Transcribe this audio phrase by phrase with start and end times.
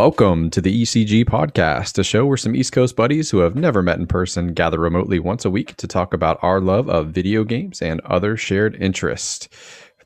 [0.00, 3.82] Welcome to the ECG podcast, a show where some East Coast buddies who have never
[3.82, 7.44] met in person gather remotely once a week to talk about our love of video
[7.44, 9.50] games and other shared interests.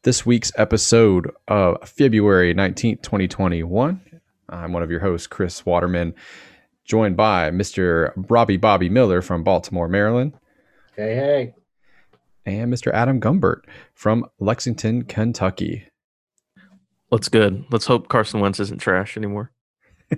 [0.03, 4.01] This week's episode of February 19th, 2021.
[4.49, 6.13] I'm one of your hosts, Chris Waterman,
[6.85, 8.11] joined by Mr.
[8.29, 10.33] Robbie Bobby Miller from Baltimore, Maryland.
[10.97, 11.55] Hey, hey.
[12.45, 12.93] And Mr.
[12.93, 13.61] Adam Gumbert
[13.95, 15.87] from Lexington, Kentucky.
[17.11, 17.65] What's good?
[17.71, 19.53] Let's hope Carson Wentz isn't trash anymore.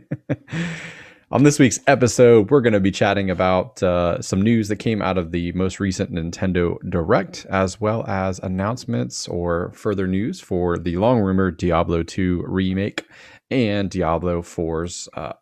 [1.32, 5.02] On this week's episode, we're going to be chatting about uh, some news that came
[5.02, 10.78] out of the most recent Nintendo Direct, as well as announcements or further news for
[10.78, 13.06] the long rumored Diablo 2 remake
[13.50, 15.32] and Diablo 4's uh,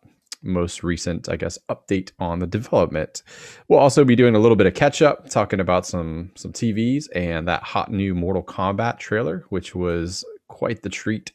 [0.41, 3.23] most recent, I guess, update on the development.
[3.67, 7.07] We'll also be doing a little bit of catch up, talking about some some TVs
[7.15, 11.31] and that hot new Mortal Kombat trailer, which was quite the treat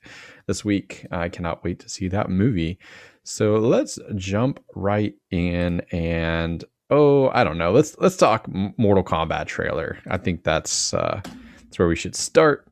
[0.47, 1.07] this week.
[1.11, 2.79] I cannot wait to see that movie.
[3.31, 7.71] So let's jump right in and oh, I don't know.
[7.71, 9.99] Let's let's talk Mortal Kombat trailer.
[10.09, 11.21] I think that's uh
[11.63, 12.67] that's where we should start.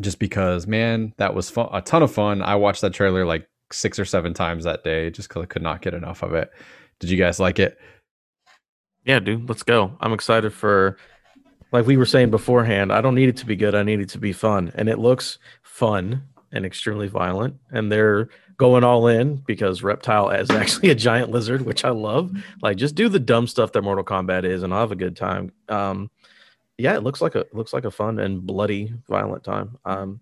[0.00, 2.42] Just because, man, that was fun, a ton of fun.
[2.42, 5.62] I watched that trailer like six or seven times that day just because I could
[5.62, 6.50] not get enough of it.
[6.98, 7.78] Did you guys like it?
[9.04, 9.96] Yeah, dude, let's go.
[10.00, 10.96] I'm excited for
[11.70, 13.76] like we were saying beforehand, I don't need it to be good.
[13.76, 14.72] I need it to be fun.
[14.74, 17.56] And it looks fun and extremely violent.
[17.70, 22.32] And they're going all in because Reptile is actually a giant lizard, which I love.
[22.62, 25.16] Like, just do the dumb stuff that Mortal Kombat is, and I'll have a good
[25.16, 25.52] time.
[25.68, 26.10] Um,
[26.78, 29.78] yeah, it looks like a looks like a fun and bloody, violent time.
[29.84, 30.20] Um,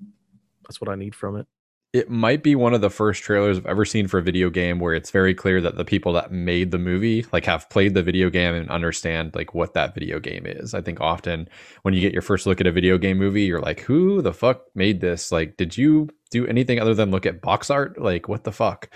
[0.62, 1.46] that's what I need from it.
[1.92, 4.78] It might be one of the first trailers I've ever seen for a video game
[4.78, 8.02] where it's very clear that the people that made the movie like have played the
[8.02, 10.72] video game and understand like what that video game is.
[10.72, 11.48] I think often
[11.82, 14.32] when you get your first look at a video game movie, you're like, "Who the
[14.32, 15.32] fuck made this?
[15.32, 18.00] Like, did you do anything other than look at box art?
[18.00, 18.90] Like, what the fuck?"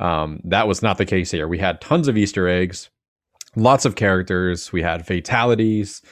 [0.00, 1.46] Um, that was not the case here.
[1.46, 2.90] We had tons of Easter eggs,
[3.56, 4.72] lots of characters.
[4.72, 6.02] We had fatalities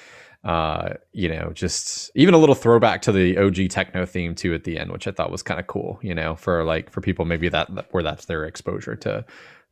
[0.45, 4.65] uh, you know, just even a little throwback to the OG techno theme too at
[4.65, 7.25] the end, which I thought was kind of cool, you know, for like for people
[7.25, 9.25] maybe that where that's their exposure to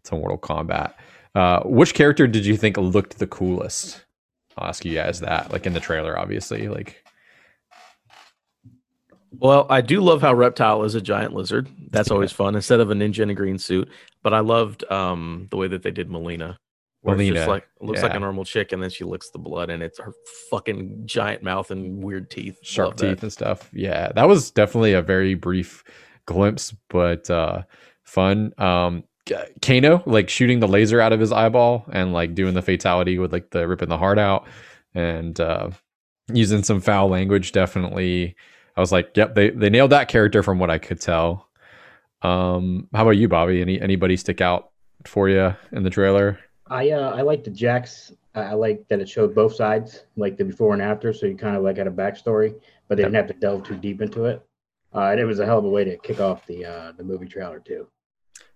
[0.05, 0.93] to Mortal Kombat.
[1.35, 4.05] Uh, which character did you think looked the coolest?
[4.57, 7.03] I'll ask you guys that, like in the trailer, obviously, like.
[9.31, 11.69] Well, I do love how Reptile is a giant lizard.
[11.91, 13.89] That's always fun instead of a ninja in a green suit.
[14.23, 16.57] But I loved um, the way that they did Mileena,
[17.07, 18.07] just like looks yeah.
[18.07, 20.13] like a normal chick, and then she licks the blood, and it's her
[20.51, 23.71] fucking giant mouth and weird teeth, sharp teeth and stuff.
[23.73, 25.85] Yeah, that was definitely a very brief
[26.27, 27.63] glimpse, but uh
[28.05, 28.53] fun.
[28.59, 29.05] Um
[29.61, 33.33] Kano like shooting the laser out of his eyeball and like doing the fatality with
[33.33, 34.47] like the ripping the heart out
[34.95, 35.71] and uh
[36.33, 37.53] using some foul language.
[37.53, 38.37] Definitely,
[38.79, 41.49] I was like, yep, they they nailed that character from what I could tell.
[42.23, 43.61] Um, how about you, Bobby?
[43.61, 44.71] Any anybody stick out
[45.05, 46.39] for you in the trailer?
[46.69, 48.13] I uh, I like the Jax.
[48.37, 51.57] I like that it showed both sides, like the before and after, so you kind
[51.57, 52.55] of like had a backstory,
[52.87, 54.47] but they didn't have to delve too deep into it.
[54.95, 57.03] Uh, and it was a hell of a way to kick off the uh, the
[57.03, 57.89] movie trailer too.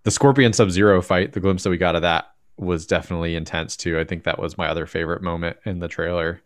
[0.04, 3.77] The Scorpion Sub Zero fight, the glimpse that we got of that was definitely intense
[3.77, 3.99] too.
[3.99, 6.41] I think that was my other favorite moment in the trailer.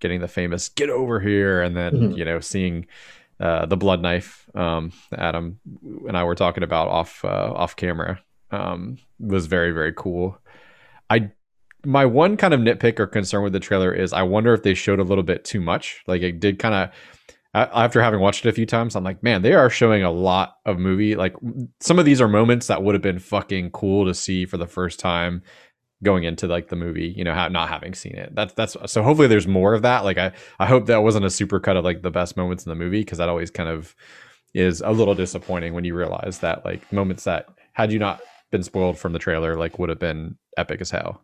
[0.00, 2.12] Getting the famous "get over here" and then mm-hmm.
[2.12, 2.86] you know seeing
[3.40, 4.48] uh, the blood knife.
[4.54, 5.58] Um, Adam
[6.06, 10.38] and I were talking about off uh, off camera um, was very very cool.
[11.10, 11.30] I
[11.84, 14.74] my one kind of nitpick or concern with the trailer is I wonder if they
[14.74, 16.02] showed a little bit too much.
[16.06, 16.90] Like it did kind of
[17.54, 20.56] after having watched it a few times, I'm like, man, they are showing a lot
[20.66, 21.14] of movie.
[21.14, 21.36] Like
[21.80, 24.66] some of these are moments that would have been fucking cool to see for the
[24.66, 25.42] first time
[26.04, 28.34] going into like the movie, you know, not having seen it.
[28.34, 30.04] That's that's so hopefully there's more of that.
[30.04, 32.70] Like I I hope that wasn't a super cut of like the best moments in
[32.70, 33.96] the movie because that always kind of
[34.54, 38.20] is a little disappointing when you realize that like moments that had you not
[38.52, 41.22] been spoiled from the trailer like would have been epic as hell.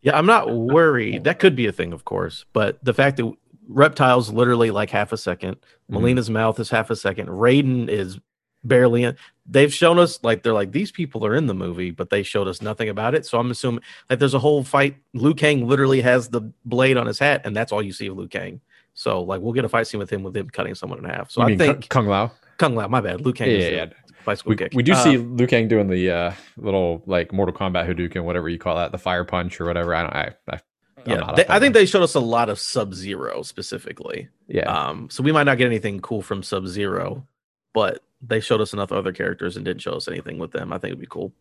[0.00, 1.24] Yeah, I'm not worried.
[1.24, 3.30] That could be a thing, of course, but the fact that
[3.68, 5.96] Reptile's literally like half a 2nd mm-hmm.
[5.96, 7.28] Mileena's mouth is half a second.
[7.28, 8.18] Raiden is
[8.64, 9.16] barely in.
[9.46, 12.48] They've shown us like they're like these people are in the movie, but they showed
[12.48, 13.26] us nothing about it.
[13.26, 14.96] So I'm assuming like there's a whole fight.
[15.12, 18.16] Liu Kang literally has the blade on his hat, and that's all you see of
[18.16, 18.60] Liu Kang.
[18.94, 21.30] So like we'll get a fight scene with him with him cutting someone in half.
[21.30, 22.32] So you I think Kung Lao.
[22.58, 23.22] Kung Lao, my bad.
[23.22, 23.50] Liu Kang.
[23.50, 23.86] Yeah, yeah, yeah
[24.24, 24.72] bicycle we, kick.
[24.74, 28.48] We do uh, see Liu Kang doing the uh, little like Mortal Kombat Hadouken, whatever
[28.48, 29.94] you call that, the fire punch or whatever.
[29.94, 30.14] I don't.
[30.14, 30.60] I, I
[31.06, 34.28] yeah, they, I think they showed us a lot of Sub Zero specifically.
[34.48, 34.62] Yeah.
[34.62, 35.08] Um.
[35.10, 37.26] So we might not get anything cool from Sub Zero,
[37.72, 40.72] but they showed us enough other characters and didn't show us anything with them.
[40.72, 41.32] I think it'd be cool.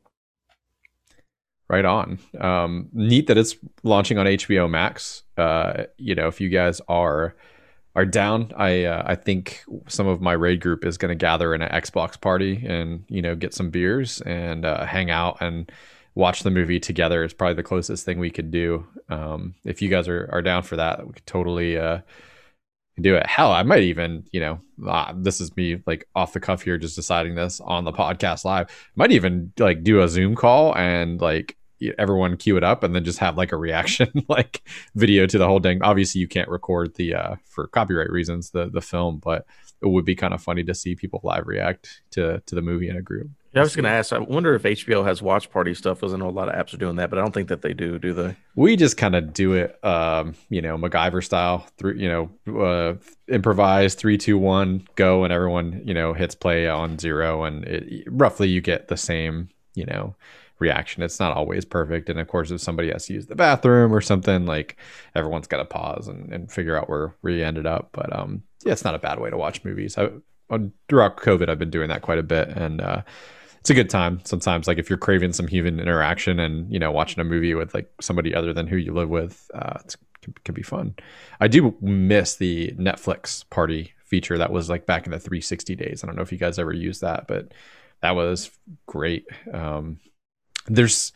[1.68, 2.20] Right on.
[2.40, 5.24] Um, neat that it's launching on HBO Max.
[5.38, 7.36] Uh, you know, if you guys are
[7.96, 11.54] are down, I uh, I think some of my raid group is going to gather
[11.54, 15.72] in an Xbox party and you know get some beers and uh, hang out and
[16.16, 17.24] watch the movie together.
[17.24, 18.88] It's probably the closest thing we could do.
[19.10, 21.78] Um, if you guys are, are down for that, we could totally
[23.00, 23.26] uh, do it.
[23.26, 26.78] Hell, I might even, you know, uh, this is me like off the cuff here,
[26.78, 28.70] just deciding this on the podcast live.
[28.96, 31.58] Might even like do a Zoom call and like
[31.98, 34.62] everyone cue it up and then just have like a reaction like
[34.96, 35.82] video to the whole thing.
[35.82, 39.46] Obviously, you can't record the uh, for copyright reasons the the film, but
[39.82, 42.90] it would be kind of funny to see people live react to to the movie
[42.90, 43.30] in a group.
[43.54, 44.14] Yeah, I was going to ask.
[44.14, 46.72] I wonder if HBO has watch party stuff because I know a lot of apps
[46.74, 47.98] are doing that, but I don't think that they do.
[47.98, 48.36] Do they?
[48.56, 51.66] We just kind of do it, um, you know, MacGyver style.
[51.78, 52.94] Through, you know, uh,
[53.28, 58.04] improvise three, two, one, go, and everyone, you know, hits play on zero, and it,
[58.08, 60.16] roughly you get the same, you know,
[60.60, 61.02] reaction.
[61.02, 64.02] It's not always perfect, and of course, if somebody has to use the bathroom or
[64.02, 64.78] something, like
[65.16, 67.90] everyone's got to pause and, and figure out where we ended up.
[67.94, 69.98] But um, yeah, it's not a bad way to watch movies.
[69.98, 70.10] I,
[70.88, 73.02] throughout COVID, I've been doing that quite a bit, and uh,
[73.60, 74.68] it's a good time sometimes.
[74.68, 77.92] Like if you're craving some human interaction and you know watching a movie with like
[78.02, 80.96] somebody other than who you live with uh it can, can be fun.
[81.40, 86.04] I do miss the netflix party feature that was like back in the 360 days.
[86.04, 87.54] I don't know if you guys ever used that but
[88.02, 88.50] that was
[88.88, 89.28] great.
[89.54, 90.00] Um
[90.68, 91.12] there's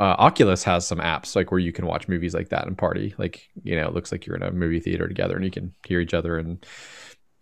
[0.00, 3.14] uh, Oculus has some apps like where you can watch movies like that and party.
[3.18, 5.74] Like you know, it looks like you're in a movie theater together and you can
[5.86, 6.64] hear each other and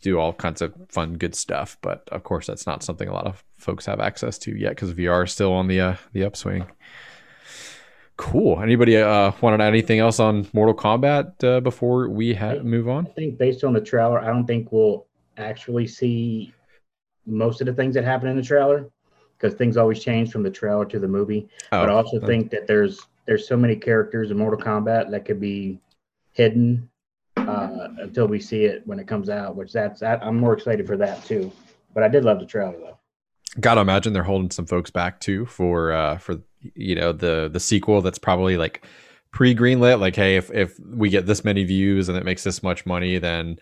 [0.02, 1.76] do all kinds of fun, good stuff.
[1.82, 4.92] But of course, that's not something a lot of folks have access to yet because
[4.92, 6.66] VR is still on the uh, the upswing.
[8.16, 8.60] Cool.
[8.60, 12.88] Anybody uh, want to add anything else on Mortal Kombat uh, before we ha- move
[12.88, 13.06] on?
[13.06, 15.06] I think based on the trailer, I don't think we'll
[15.36, 16.52] actually see
[17.24, 18.90] most of the things that happen in the trailer
[19.38, 21.48] because things always change from the trailer to the movie.
[21.72, 22.26] Oh, but I also okay.
[22.26, 25.78] think that there's there's so many characters in Mortal Kombat that could be
[26.32, 26.88] hidden
[27.36, 29.56] uh, until we see it when it comes out.
[29.56, 31.52] Which that's I, I'm more excited for that too.
[31.94, 32.98] But I did love the trailer though.
[33.60, 36.38] Gotta imagine they're holding some folks back too for uh, for
[36.74, 38.84] you know the the sequel that's probably like
[39.30, 40.00] pre greenlit.
[40.00, 43.18] Like, hey, if if we get this many views and it makes this much money,
[43.18, 43.58] then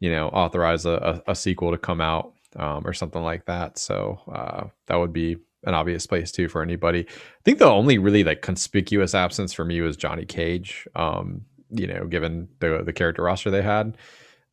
[0.00, 3.78] you know authorize a, a, a sequel to come out um, or something like that.
[3.78, 7.06] So uh, that would be an obvious place too for anybody.
[7.08, 10.86] I think the only really like conspicuous absence for me was Johnny Cage.
[10.94, 13.96] Um, you know, given the the character roster they had.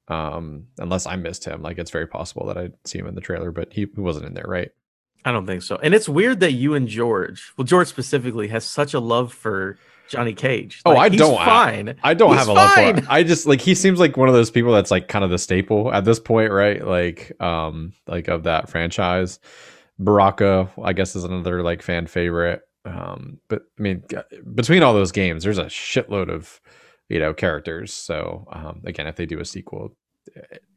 [0.07, 3.21] Um, unless I missed him, like it's very possible that I'd see him in the
[3.21, 4.69] trailer, but he wasn't in there, right?
[5.25, 5.77] I don't think so.
[5.77, 9.79] And it's weird that you and George, well, George specifically, has such a love for
[10.07, 10.81] Johnny Cage.
[10.85, 11.37] Oh, like, oh, I don't.
[11.37, 11.89] Fine.
[12.03, 13.11] I, I don't he's have a love for.
[13.11, 15.37] I just like he seems like one of those people that's like kind of the
[15.37, 16.85] staple at this point, right?
[16.85, 19.39] Like, um, like of that franchise.
[19.97, 22.61] Baraka, I guess, is another like fan favorite.
[22.83, 24.03] Um, but I mean,
[24.53, 26.61] between all those games, there's a shitload of
[27.09, 27.93] you know characters.
[27.93, 29.95] So um, again, if they do a sequel,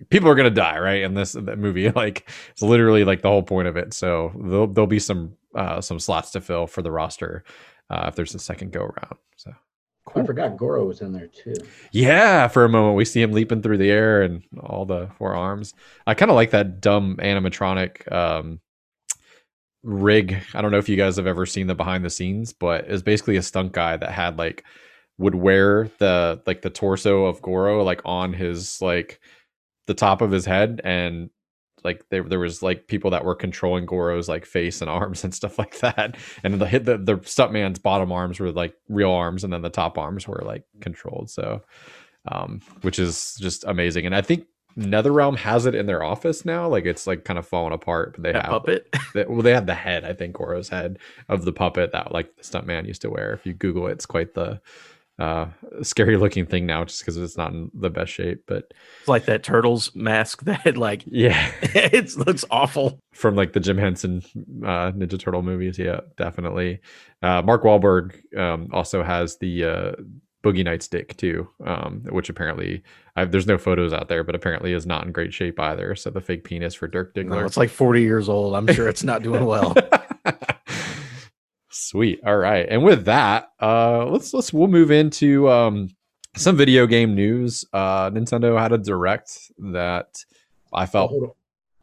[0.09, 1.03] people are gonna die, right?
[1.03, 3.93] In this that movie, like it's literally like the whole point of it.
[3.93, 7.45] So there'll there'll be some uh, some slots to fill for the roster
[7.90, 9.17] uh, if there's a second go around.
[9.37, 9.52] So.
[10.06, 10.23] Cool.
[10.23, 11.55] I forgot Goro was in there too.
[11.93, 15.35] Yeah, for a moment we see him leaping through the air and all the four
[15.35, 15.75] arms.
[16.07, 18.61] I kind of like that dumb animatronic um,
[19.83, 20.38] rig.
[20.54, 23.02] I don't know if you guys have ever seen the behind the scenes, but it's
[23.02, 24.64] basically a stunt guy that had like
[25.18, 29.21] would wear the like the torso of Goro like on his like
[29.87, 31.28] the top of his head and
[31.88, 35.35] like there there was like people that were controlling Goro's like face and arms and
[35.35, 36.16] stuff like that.
[36.45, 39.71] And the hit the the stuntman's bottom arms were like real arms and then the
[39.71, 41.30] top arms were like controlled.
[41.30, 41.62] So
[42.30, 44.04] um which is just amazing.
[44.07, 44.47] And I think
[44.78, 46.68] NetherRealm has it in their office now.
[46.68, 48.87] Like it's like kind of falling apart, but they that have puppet.
[49.14, 50.99] They, well, they have the head, I think, Goro's head
[51.30, 53.33] of the puppet that like the stuntman used to wear.
[53.33, 54.61] If you Google it, it's quite the
[55.19, 55.47] uh,
[55.83, 58.45] scary looking thing now just because it's not in the best shape.
[58.47, 63.61] But it's like that turtles mask that like yeah, it looks awful from like the
[63.61, 64.23] Jim Henson
[64.63, 65.79] uh, Ninja Turtle movies.
[65.79, 66.81] Yeah, definitely.
[67.23, 69.93] Uh, Mark Wahlberg um, also has the uh,
[70.45, 72.83] Boogie Night stick too, um, which apparently
[73.17, 75.97] I've, there's no photos out there, but apparently is not in great shape either.
[75.97, 77.41] So the fake penis for Dirk Diggler.
[77.41, 78.55] No, it's like 40 years old.
[78.55, 79.75] I'm sure it's not doing well.
[81.71, 82.21] Sweet.
[82.25, 82.67] All right.
[82.69, 85.89] And with that, uh let's let's we'll move into um
[86.37, 87.65] some video game news.
[87.73, 90.25] Uh Nintendo had a direct that
[90.73, 91.35] I felt oh,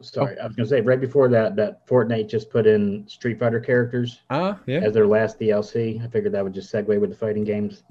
[0.02, 0.42] Sorry, oh.
[0.42, 4.20] I was gonna say right before that that Fortnite just put in Street Fighter characters
[4.28, 4.80] uh, yeah.
[4.80, 6.04] as their last DLC.
[6.04, 7.82] I figured that would just segue with the fighting games.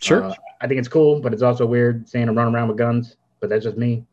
[0.00, 0.24] Sure.
[0.24, 3.16] Uh, I think it's cool, but it's also weird seeing them run around with guns.
[3.40, 4.04] But that's just me.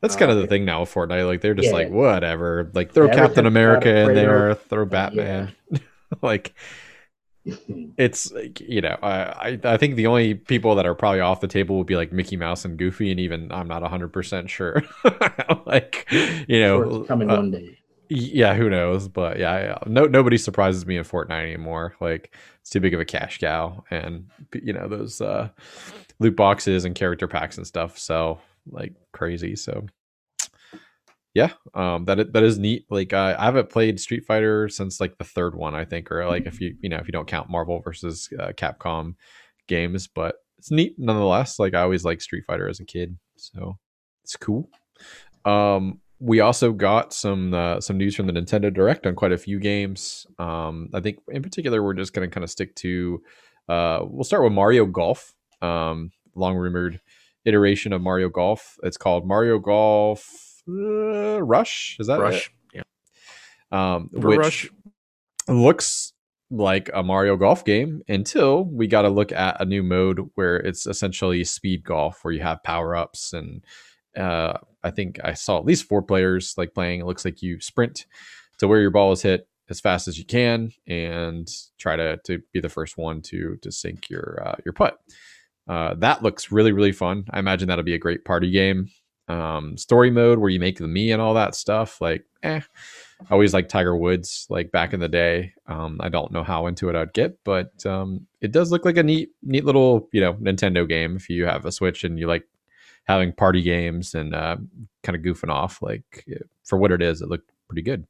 [0.00, 1.26] That's kind of the thing now with Fortnite.
[1.26, 1.74] Like they're just yeah.
[1.74, 2.70] like whatever.
[2.74, 5.52] Like throw yeah, Captain America in there, throw Batman.
[6.22, 6.54] Like
[7.96, 11.78] it's you know I, I think the only people that are probably off the table
[11.78, 14.82] would be like Mickey Mouse and Goofy, and even I'm not 100 percent sure.
[15.66, 17.78] like you know, coming uh, one day.
[18.08, 19.08] Yeah, who knows?
[19.08, 21.94] But yeah, yeah, no nobody surprises me in Fortnite anymore.
[22.00, 25.48] Like it's too big of a cash cow, and you know those uh,
[26.18, 27.98] loot boxes and character packs and stuff.
[27.98, 29.56] So like crazy.
[29.56, 29.86] So
[31.36, 32.86] yeah, um, that that is neat.
[32.88, 36.26] Like uh, I haven't played Street Fighter since like the third one, I think, or
[36.26, 39.16] like if you you know if you don't count Marvel versus uh, Capcom
[39.66, 41.58] games, but it's neat nonetheless.
[41.58, 43.76] Like I always liked Street Fighter as a kid, so
[44.24, 44.70] it's cool.
[45.44, 49.36] Um, we also got some uh, some news from the Nintendo Direct on quite a
[49.36, 50.26] few games.
[50.38, 53.22] Um, I think in particular we're just going to kind of stick to.
[53.68, 56.98] Uh, we'll start with Mario Golf, um, long rumored
[57.44, 58.78] iteration of Mario Golf.
[58.82, 61.96] It's called Mario Golf uh, Rush.
[61.98, 62.50] Is that Rush?
[62.74, 62.84] Right?
[63.72, 63.94] Yeah.
[63.94, 64.70] Um, which Rush.
[65.48, 66.12] looks
[66.50, 70.56] like a Mario Golf game until we got to look at a new mode where
[70.56, 73.64] it's essentially speed golf, where you have power ups and
[74.16, 77.00] uh, I think I saw at least four players like playing.
[77.00, 78.06] It looks like you sprint
[78.58, 82.40] to where your ball is hit as fast as you can and try to to
[82.52, 84.98] be the first one to to sink your uh, your putt.
[85.68, 87.24] Uh, that looks really really fun.
[87.30, 88.88] I imagine that'll be a great party game.
[89.28, 92.00] Um, story mode where you make the me and all that stuff.
[92.00, 92.60] Like, eh,
[93.20, 94.46] I always like Tiger Woods.
[94.50, 97.84] Like back in the day, um, I don't know how into it I'd get, but
[97.84, 101.46] um, it does look like a neat neat little you know Nintendo game if you
[101.46, 102.46] have a Switch and you like
[103.04, 104.56] having party games and uh,
[105.02, 105.82] kind of goofing off.
[105.82, 106.26] Like
[106.64, 108.06] for what it is, it looked pretty good.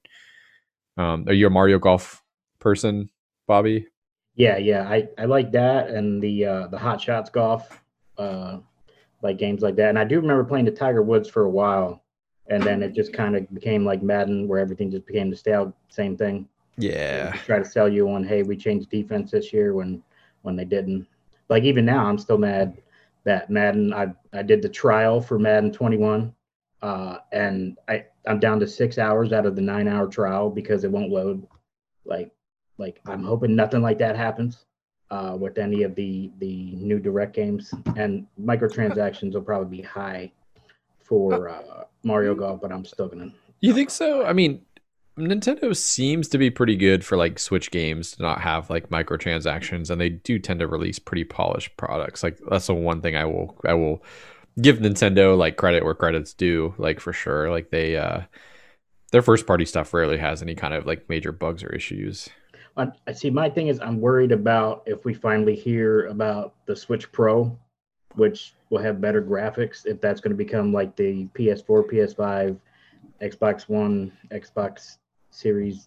[0.96, 2.22] Um, are you a Mario Golf
[2.58, 3.10] person,
[3.46, 3.86] Bobby?
[4.34, 7.82] Yeah, yeah, I, I like that and the uh, the Hot Shots golf,
[8.18, 8.58] uh,
[9.22, 9.88] like games like that.
[9.88, 12.02] And I do remember playing the Tiger Woods for a while,
[12.48, 15.74] and then it just kind of became like Madden, where everything just became the stale
[15.88, 16.48] same thing.
[16.78, 20.02] Yeah, try to sell you on, hey, we changed defense this year when
[20.42, 21.06] when they didn't.
[21.48, 22.80] Like even now, I'm still mad
[23.24, 23.92] that Madden.
[23.92, 26.34] I I did the trial for Madden 21,
[26.82, 30.84] uh, and I I'm down to six hours out of the nine hour trial because
[30.84, 31.46] it won't load.
[32.04, 32.30] Like
[32.78, 34.66] like I'm hoping nothing like that happens
[35.10, 40.30] uh, with any of the the new direct games, and microtransactions will probably be high
[41.02, 43.30] for uh, Mario Golf, but I'm still gonna.
[43.60, 44.24] You think so?
[44.24, 44.62] I mean,
[45.18, 49.90] Nintendo seems to be pretty good for like Switch games to not have like microtransactions,
[49.90, 52.22] and they do tend to release pretty polished products.
[52.22, 54.02] Like that's the one thing I will I will
[54.60, 57.50] give Nintendo like credit where credit's due, like for sure.
[57.50, 58.22] Like they uh
[59.12, 62.28] their first party stuff rarely has any kind of like major bugs or issues.
[62.76, 63.30] I see.
[63.30, 67.58] My thing is, I'm worried about if we finally hear about the Switch Pro,
[68.16, 72.58] which will have better graphics, if that's going to become like the PS4, PS5,
[73.22, 74.98] Xbox One, Xbox
[75.30, 75.86] Series,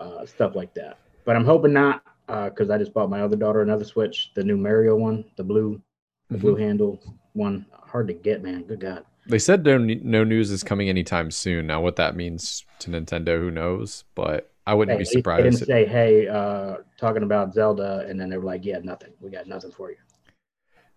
[0.00, 0.98] uh, stuff like that.
[1.24, 4.42] But I'm hoping not, because uh, I just bought my other daughter another Switch, the
[4.42, 5.80] new Mario one, the blue,
[6.28, 6.42] the mm-hmm.
[6.42, 7.00] blue handle
[7.34, 7.66] one.
[7.72, 8.64] Hard to get, man.
[8.64, 9.04] Good God.
[9.26, 11.66] They said no, no news is coming anytime soon.
[11.66, 14.04] Now, what that means to Nintendo, who knows?
[14.14, 15.46] But I wouldn't hey, be surprised.
[15.46, 19.14] They didn't say, "Hey, uh, talking about Zelda," and then they were like, "Yeah, nothing.
[19.18, 19.96] We got nothing for you."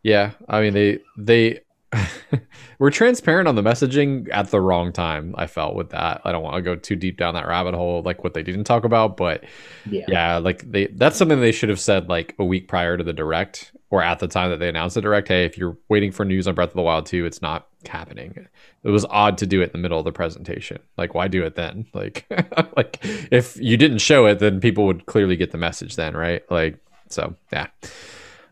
[0.04, 1.62] Yeah, I mean they they
[2.80, 5.36] we're transparent on the messaging at the wrong time.
[5.38, 6.22] I felt with that.
[6.24, 8.64] I don't want to go too deep down that rabbit hole, like what they didn't
[8.64, 9.44] talk about, but
[9.90, 13.04] yeah, yeah like they that's something they should have said like a week prior to
[13.04, 15.28] the direct or at the time that they announced the direct.
[15.28, 18.48] Hey, if you're waiting for news on Breath of the Wild 2, it's not happening.
[18.84, 20.80] It was odd to do it in the middle of the presentation.
[20.98, 21.86] Like, why do it then?
[21.94, 22.26] Like,
[22.78, 26.42] like if you didn't show it, then people would clearly get the message then, right?
[26.50, 26.80] Like,
[27.10, 27.68] so yeah.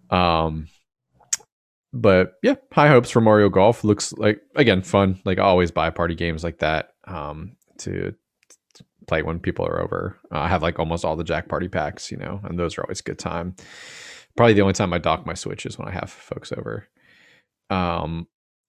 [0.10, 0.67] Um,
[1.93, 3.84] but yeah, high hopes for Mario Golf.
[3.84, 5.19] Looks like again fun.
[5.25, 8.13] Like I always buy party games like that um, to,
[8.75, 10.17] to play when people are over.
[10.31, 12.84] Uh, I have like almost all the Jack Party packs, you know, and those are
[12.84, 13.55] always good time.
[14.36, 16.88] Probably the only time I dock my Switch is when I have folks over.
[17.69, 18.27] Um,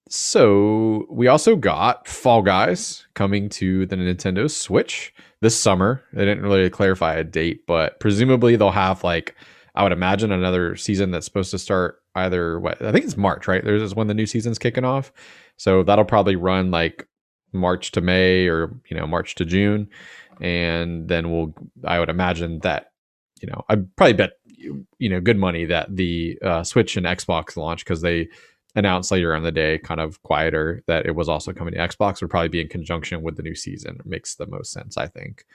[0.09, 6.03] so we also got Fall Guys coming to the Nintendo Switch this summer.
[6.11, 9.35] They didn't really clarify a date, but presumably they'll have like
[9.73, 13.47] I would imagine another season that's supposed to start either what I think it's March,
[13.47, 13.63] right?
[13.63, 15.11] There's when the new season's kicking off.
[15.57, 17.07] So that'll probably run like
[17.53, 19.89] March to May or you know March to June,
[20.39, 21.53] and then we'll.
[21.85, 22.91] I would imagine that
[23.41, 24.31] you know I probably bet
[24.97, 28.29] you know good money that the uh, Switch and Xbox launch because they
[28.75, 32.21] announced later on the day, kind of quieter, that it was also coming to Xbox
[32.21, 33.97] would probably be in conjunction with the new season.
[33.99, 35.45] It makes the most sense, I think.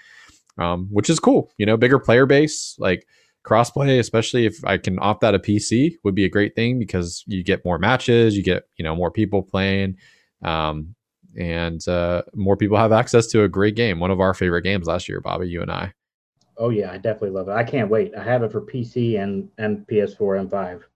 [0.58, 1.50] Um, which is cool.
[1.58, 3.06] You know, bigger player base, like
[3.46, 7.22] crossplay, especially if I can opt out a PC, would be a great thing because
[7.26, 9.96] you get more matches, you get you know more people playing,
[10.42, 10.94] um,
[11.38, 14.00] and uh, more people have access to a great game.
[14.00, 15.92] One of our favorite games last year, Bobby, you and I.
[16.58, 17.52] Oh yeah, I definitely love it.
[17.52, 18.14] I can't wait.
[18.16, 20.88] I have it for PC and and PS4 and 5.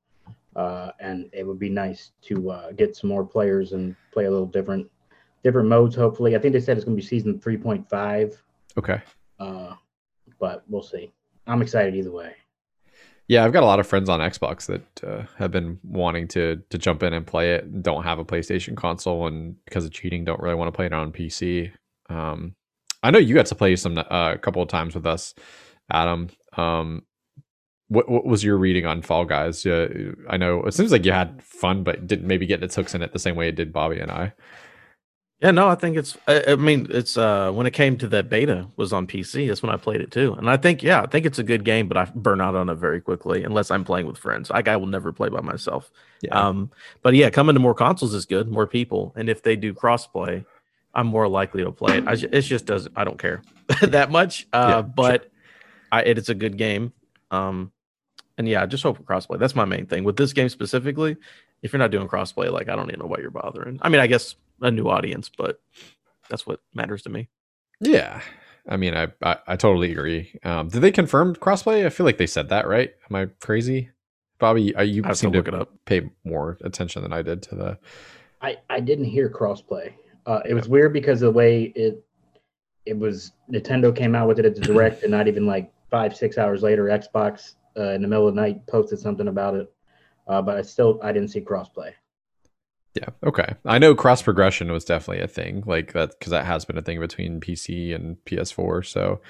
[0.56, 4.30] Uh, and it would be nice to uh, get some more players and play a
[4.30, 4.90] little different
[5.42, 5.94] different modes.
[5.94, 8.36] Hopefully, I think they said it's going to be season 3.5.
[8.76, 9.00] Okay.
[9.38, 9.74] Uh,
[10.38, 11.12] but we'll see.
[11.46, 12.34] I'm excited either way.
[13.30, 16.60] Yeah, I've got a lot of friends on Xbox that uh, have been wanting to
[16.68, 17.80] to jump in and play it.
[17.80, 20.92] Don't have a PlayStation console, and because of cheating, don't really want to play it
[20.92, 21.70] on PC.
[22.08, 22.56] Um,
[23.04, 25.32] I know you got to play some uh, a couple of times with us,
[25.92, 26.30] Adam.
[26.56, 27.04] Um,
[27.86, 29.64] what what was your reading on Fall Guys?
[29.64, 32.96] Uh, I know it seems like you had fun, but didn't maybe get its hooks
[32.96, 34.32] in it the same way it did Bobby and I.
[35.40, 36.18] Yeah, no, I think it's.
[36.28, 39.48] I, I, mean, it's uh when it came to that beta was on PC.
[39.48, 41.64] That's when I played it too, and I think yeah, I think it's a good
[41.64, 44.50] game, but I burn out on it very quickly unless I'm playing with friends.
[44.50, 45.90] Like I will never play by myself.
[46.20, 46.38] Yeah.
[46.38, 46.70] Um,
[47.02, 50.44] but yeah, coming to more consoles is good, more people, and if they do crossplay,
[50.94, 52.06] I'm more likely to play it.
[52.06, 52.92] I, it just doesn't.
[52.94, 53.42] I don't care
[53.82, 54.46] that much.
[54.52, 55.30] Uh, yeah, but sure.
[55.90, 56.92] I, it, it's a good game.
[57.30, 57.72] Um,
[58.36, 59.38] and yeah, I just hope for crossplay.
[59.38, 61.16] That's my main thing with this game specifically.
[61.62, 63.78] If you're not doing crossplay, like I don't even know why you're bothering.
[63.82, 65.60] I mean, I guess a new audience, but
[66.28, 67.28] that's what matters to me.
[67.80, 68.20] Yeah,
[68.68, 70.38] I mean, I I, I totally agree.
[70.44, 71.84] Um, did they confirm crossplay?
[71.84, 72.92] I feel like they said that, right?
[73.08, 73.90] Am I crazy,
[74.38, 74.74] Bobby?
[74.76, 75.70] Are you I seem to look it up.
[75.86, 77.78] Pay more attention than I did to the.
[78.42, 79.92] I I didn't hear crossplay.
[80.26, 82.04] Uh, it was weird because of the way it
[82.86, 83.32] it was.
[83.50, 86.62] Nintendo came out with it at the direct, and not even like five six hours
[86.62, 89.72] later, Xbox uh, in the middle of the night posted something about it.
[90.30, 91.92] Uh, but I still I didn't see crossplay.
[92.94, 93.08] Yeah.
[93.24, 93.54] Okay.
[93.64, 96.82] I know cross progression was definitely a thing, like that, because that has been a
[96.82, 98.86] thing between PC and PS4.
[98.86, 99.20] So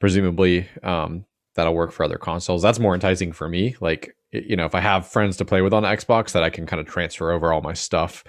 [0.00, 1.24] presumably, um,
[1.54, 2.62] that'll work for other consoles.
[2.62, 3.76] That's more enticing for me.
[3.80, 6.66] Like, you know, if I have friends to play with on Xbox, that I can
[6.66, 8.24] kind of transfer over all my stuff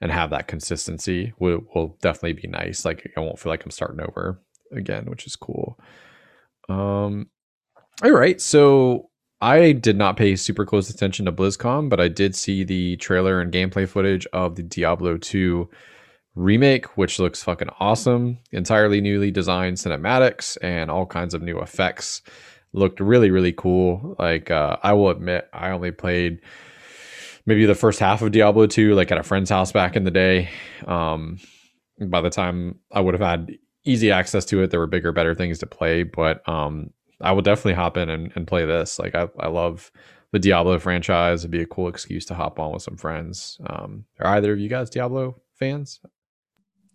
[0.00, 2.84] and have that consistency will, will definitely be nice.
[2.84, 5.78] Like, I won't feel like I'm starting over again, which is cool.
[6.68, 7.28] Um,
[8.02, 8.40] all right.
[8.40, 9.10] So
[9.42, 13.40] I did not pay super close attention to BlizzCon, but I did see the trailer
[13.40, 15.68] and gameplay footage of the Diablo 2
[16.36, 18.38] remake, which looks fucking awesome.
[18.52, 22.22] Entirely newly designed cinematics and all kinds of new effects.
[22.72, 24.14] Looked really, really cool.
[24.16, 26.38] Like, uh, I will admit, I only played
[27.44, 30.12] maybe the first half of Diablo 2, like at a friend's house back in the
[30.12, 30.50] day.
[30.86, 31.40] Um,
[32.00, 35.34] by the time I would have had easy access to it, there were bigger, better
[35.34, 36.04] things to play.
[36.04, 36.90] But um,
[37.22, 38.98] I will definitely hop in and, and play this.
[38.98, 39.90] Like I, I love
[40.32, 41.40] the Diablo franchise.
[41.40, 43.58] It'd be a cool excuse to hop on with some friends.
[43.66, 46.00] Um, are either of you guys Diablo fans?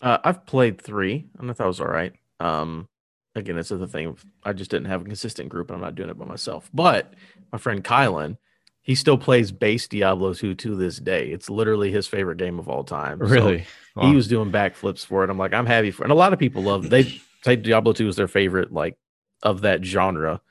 [0.02, 2.14] Uh, I've played three, and I thought it was all right.
[2.40, 2.88] Um,
[3.36, 4.18] again, it's the thing.
[4.44, 6.70] I just didn't have a consistent group, and I'm not doing it by myself.
[6.74, 7.14] But
[7.52, 8.38] my friend Kylan,
[8.82, 11.30] he still plays base Diablo 2 to this day.
[11.30, 13.20] It's literally his favorite game of all time.
[13.20, 13.62] Really?
[13.62, 13.68] So
[14.02, 14.08] wow.
[14.10, 15.30] He was doing backflips for it.
[15.30, 16.06] I'm like, I'm happy for it.
[16.06, 17.04] And a lot of people love they
[17.44, 18.96] say Diablo 2 is their favorite like
[19.44, 20.42] of that genre.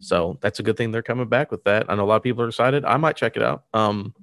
[0.00, 1.86] So that's a good thing they're coming back with that.
[1.88, 2.84] I know a lot of people are excited.
[2.84, 3.64] I might check it out.
[3.74, 4.14] Um,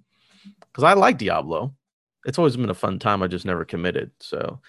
[0.72, 1.74] because I like Diablo.
[2.26, 3.22] It's always been a fun time.
[3.22, 4.12] I just never committed.
[4.20, 4.60] So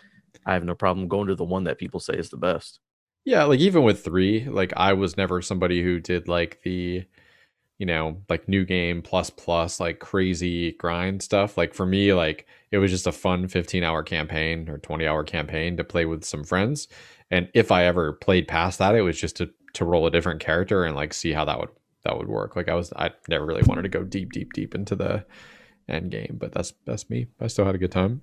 [0.46, 2.80] I have no problem going to the one that people say is the best.
[3.24, 7.04] Yeah, like even with three, like I was never somebody who did like the,
[7.78, 11.56] you know, like new game plus plus like crazy grind stuff.
[11.56, 15.22] Like for me, like it was just a fun 15 hour campaign or 20 hour
[15.22, 16.88] campaign to play with some friends.
[17.32, 20.40] And if I ever played past that, it was just to to roll a different
[20.40, 21.70] character and like see how that would
[22.04, 22.54] that would work.
[22.54, 25.24] Like I was I never really wanted to go deep, deep, deep into the
[25.88, 27.26] end game, but that's that's me.
[27.40, 28.20] I still had a good time.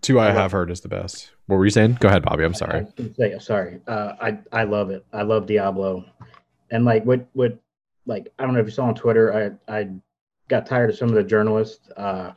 [0.00, 1.32] Two I have heard is the best.
[1.46, 1.98] What were you saying?
[2.00, 2.44] Go ahead, Bobby.
[2.44, 2.86] I'm sorry.
[3.16, 3.80] Say, sorry.
[3.86, 5.04] Uh, I I love it.
[5.12, 6.04] I love Diablo,
[6.70, 7.58] and like what what
[8.06, 9.58] like I don't know if you saw on Twitter.
[9.68, 9.88] I I
[10.48, 11.90] got tired of some of the journalists.
[11.94, 12.32] Uh,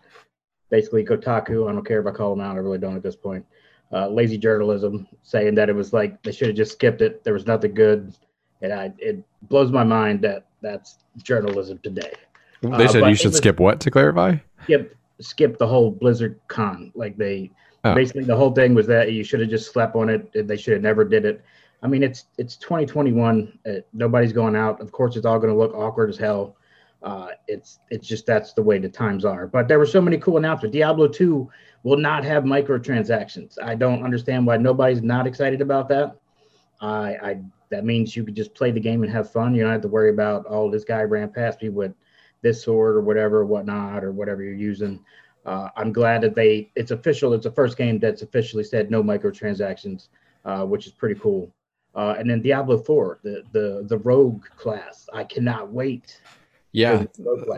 [0.70, 1.70] basically Kotaku.
[1.70, 2.58] I don't care if I call them out.
[2.58, 3.46] I really don't at this point
[3.94, 7.24] uh, lazy journalism, saying that it was like they should have just skipped it.
[7.24, 8.14] There was nothing good,
[8.62, 12.14] and I it blows my mind that that's journalism today.
[12.62, 14.38] They said uh, you should was, skip what to clarify?
[14.64, 16.92] Skip skip the whole Blizzard con.
[16.96, 17.52] Like they
[17.84, 17.96] oh.
[17.96, 20.30] basically the whole thing was that you should have just slept on it.
[20.36, 21.44] And They should have never did it.
[21.84, 23.60] I mean, it's it's 2021.
[23.66, 24.80] Uh, nobody's going out.
[24.82, 26.56] Of course, it's all going to look awkward as hell.
[27.02, 29.48] Uh, it's it's just that's the way the times are.
[29.48, 30.74] But there were so many cool announcements.
[30.74, 31.50] Diablo 2
[31.84, 33.58] will not have microtransactions.
[33.62, 36.16] I don't understand why nobody's not excited about that.
[36.80, 39.56] I, I that means you could just play the game and have fun.
[39.56, 41.94] You don't have to worry about oh this guy ran past me with
[42.42, 45.00] this sword or whatever, whatnot, or whatever you're using.
[45.46, 47.34] Uh, I'm glad that they it's official.
[47.34, 50.08] It's the first game that's officially said no microtransactions,
[50.46, 51.52] uh, which is pretty cool.
[51.94, 55.08] Uh, and then Diablo 4, the the the rogue class.
[55.14, 56.22] I cannot wait
[56.72, 57.06] yeah,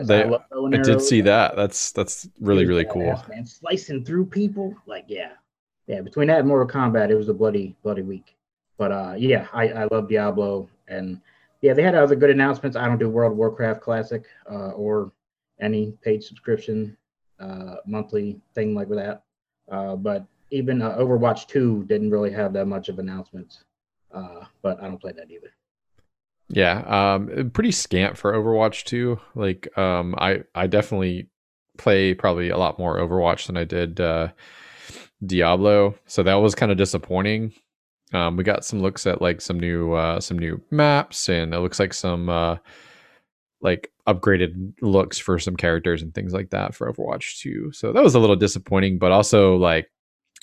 [0.02, 1.56] they, I, I did see that.
[1.56, 3.22] That's that's really really cool.
[3.28, 5.32] Man, slicing through people, like yeah,
[5.86, 6.00] yeah.
[6.00, 8.36] Between that and Mortal Kombat, it was a bloody bloody week.
[8.76, 11.20] But uh, yeah, I, I love Diablo, and
[11.62, 12.76] yeah, they had other good announcements.
[12.76, 15.12] I don't do World of Warcraft Classic uh, or
[15.60, 16.96] any paid subscription
[17.38, 19.22] uh, monthly thing like that.
[19.70, 23.64] Uh, but even uh, Overwatch 2 didn't really have that much of announcements.
[24.12, 25.50] Uh, but I don't play that either.
[26.48, 29.18] Yeah, um, pretty scant for Overwatch 2.
[29.34, 31.28] Like, um, I I definitely
[31.78, 34.28] play probably a lot more Overwatch than I did uh,
[35.24, 37.52] Diablo, so that was kind of disappointing.
[38.12, 41.60] Um, we got some looks at like some new uh, some new maps, and it
[41.60, 42.56] looks like some uh,
[43.60, 47.72] like upgraded looks for some characters and things like that for Overwatch 2.
[47.72, 49.90] So that was a little disappointing, but also like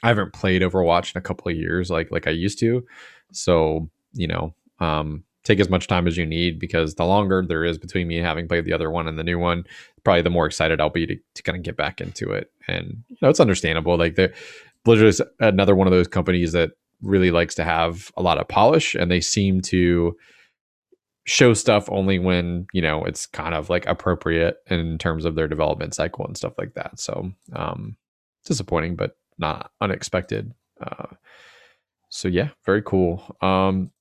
[0.04, 2.84] I haven't played Overwatch in a couple of years like like I used to.
[3.32, 7.64] So, you know, um take as much time as you need because the longer there
[7.64, 9.64] is between me having played the other one and the new one,
[10.04, 12.52] probably the more excited I'll be to, to kind of get back into it.
[12.68, 13.98] And you know, it's understandable.
[13.98, 14.34] Like the
[14.84, 18.48] Blizzard is another one of those companies that really likes to have a lot of
[18.48, 20.16] polish and they seem to
[21.26, 25.48] show stuff only when you know it's kind of like appropriate in terms of their
[25.48, 27.96] development cycle and stuff like that so um
[28.46, 30.52] disappointing but not unexpected
[30.86, 31.08] uh
[32.10, 33.92] so yeah very cool um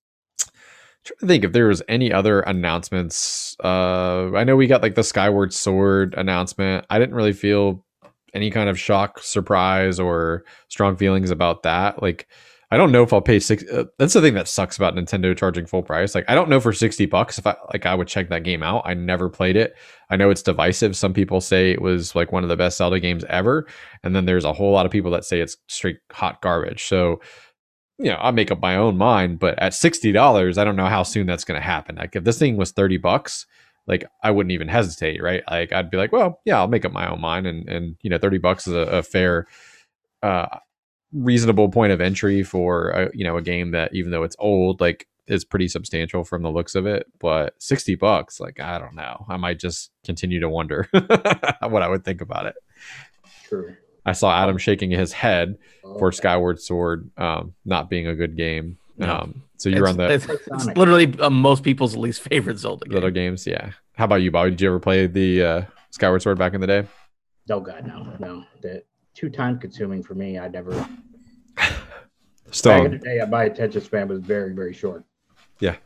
[1.04, 4.94] trying to think if there was any other announcements uh i know we got like
[4.94, 7.84] the skyward sword announcement i didn't really feel
[8.34, 12.28] any kind of shock surprise or strong feelings about that like
[12.72, 13.64] I don't know if I'll pay six.
[13.68, 16.14] Uh, that's the thing that sucks about Nintendo charging full price.
[16.14, 18.62] Like, I don't know for sixty bucks if I like I would check that game
[18.62, 18.82] out.
[18.84, 19.74] I never played it.
[20.08, 20.96] I know it's divisive.
[20.96, 23.66] Some people say it was like one of the best Zelda games ever,
[24.04, 26.84] and then there's a whole lot of people that say it's straight hot garbage.
[26.84, 27.20] So,
[28.00, 29.38] you know, I'll make up my own mind.
[29.38, 31.96] But at sixty dollars, I don't know how soon that's going to happen.
[31.96, 33.46] Like, if this thing was thirty bucks,
[33.86, 35.42] like I wouldn't even hesitate, right?
[35.50, 38.10] Like, I'd be like, well, yeah, I'll make up my own mind, and and you
[38.10, 39.46] know, thirty bucks is a, a fair.
[40.22, 40.46] Uh,
[41.12, 44.80] reasonable point of entry for a, you know a game that even though it's old
[44.80, 48.94] like is pretty substantial from the looks of it but 60 bucks like i don't
[48.94, 52.54] know i might just continue to wonder what i would think about it
[53.48, 53.74] true
[54.06, 58.36] i saw adam shaking his head oh, for skyward sword um, not being a good
[58.36, 59.16] game no.
[59.16, 62.84] um, so you're it's, on the it's, it's literally uh, most people's least favorite zelda
[62.86, 62.94] game.
[62.94, 66.38] little games yeah how about you bobby did you ever play the uh, skyward sword
[66.38, 66.86] back in the day
[67.50, 68.84] oh god no no that
[69.14, 70.38] too time consuming for me.
[70.38, 70.72] I never.
[72.50, 75.04] Still, back in the day, my attention span was very very short.
[75.60, 75.76] Yeah.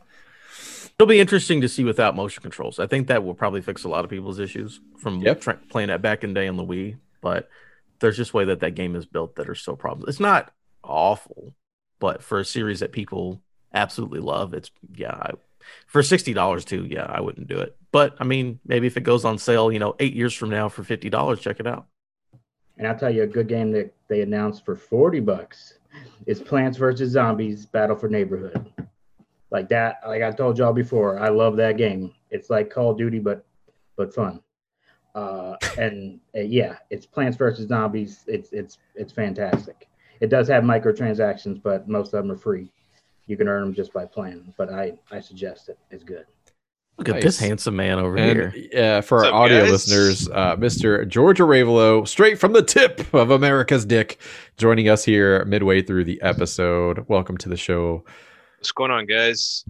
[0.97, 2.79] It'll be interesting to see without motion controls.
[2.79, 5.41] I think that will probably fix a lot of people's issues from yep.
[5.41, 6.95] tra- playing that back in day on the Wii.
[7.21, 7.49] But
[7.99, 10.09] there's just way that that game is built that are so problems.
[10.09, 10.51] It's not
[10.83, 11.53] awful,
[11.99, 13.41] but for a series that people
[13.73, 15.13] absolutely love, it's yeah.
[15.13, 15.31] I,
[15.87, 17.75] for sixty dollars too, yeah, I wouldn't do it.
[17.91, 20.69] But I mean, maybe if it goes on sale, you know, eight years from now
[20.69, 21.87] for fifty dollars, check it out.
[22.77, 25.79] And I'll tell you a good game that they announced for 40 bucks
[26.25, 27.11] is Plants vs.
[27.11, 28.65] Zombies Battle for Neighborville.
[29.51, 32.13] Like that, like I told y'all before, I love that game.
[32.29, 33.45] It's like Call of Duty, but
[33.95, 34.41] but fun.
[35.15, 37.69] Uh, and uh, yeah, it's Plants vs.
[37.69, 38.23] Zombies.
[38.27, 39.87] It's it's it's fantastic.
[40.19, 42.69] It does have microtransactions, but most of them are free.
[43.25, 44.53] You can earn them just by playing.
[44.57, 45.79] But I I suggest it.
[45.89, 46.25] It's good.
[46.97, 47.17] Look nice.
[47.17, 48.53] at this handsome man over and, here.
[48.71, 49.71] Yeah, for What's our up, audio guys?
[49.71, 51.05] listeners, uh, Mr.
[51.05, 54.21] George Arevalo, straight from the tip of America's dick,
[54.55, 57.05] joining us here midway through the episode.
[57.09, 58.05] Welcome to the show.
[58.57, 59.65] What's going on, guys?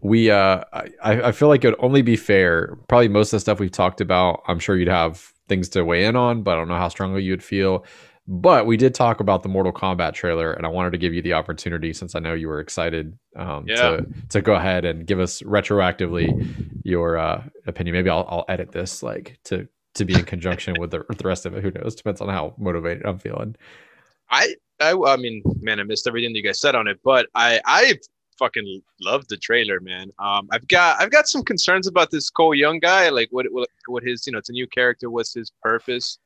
[0.00, 2.76] We, uh, I, I feel like it would only be fair.
[2.88, 6.04] Probably most of the stuff we've talked about, I'm sure you'd have things to weigh
[6.04, 7.84] in on, but I don't know how strongly you'd feel.
[8.30, 11.22] But we did talk about the Mortal Kombat trailer, and I wanted to give you
[11.22, 13.76] the opportunity since I know you were excited um, yeah.
[13.76, 17.96] to to go ahead and give us retroactively your uh, opinion.
[17.96, 21.46] Maybe I'll, I'll edit this like to to be in conjunction with the, the rest
[21.46, 21.62] of it.
[21.62, 21.94] Who knows?
[21.94, 23.56] Depends on how motivated I'm feeling.
[24.30, 27.28] I, I I mean, man, I missed everything that you guys said on it, but
[27.34, 27.94] I I
[28.38, 30.10] fucking loved the trailer, man.
[30.18, 33.08] Um, I've got I've got some concerns about this Cole Young guy.
[33.08, 35.10] Like, what what what his you know, it's a new character.
[35.10, 36.18] What's his purpose?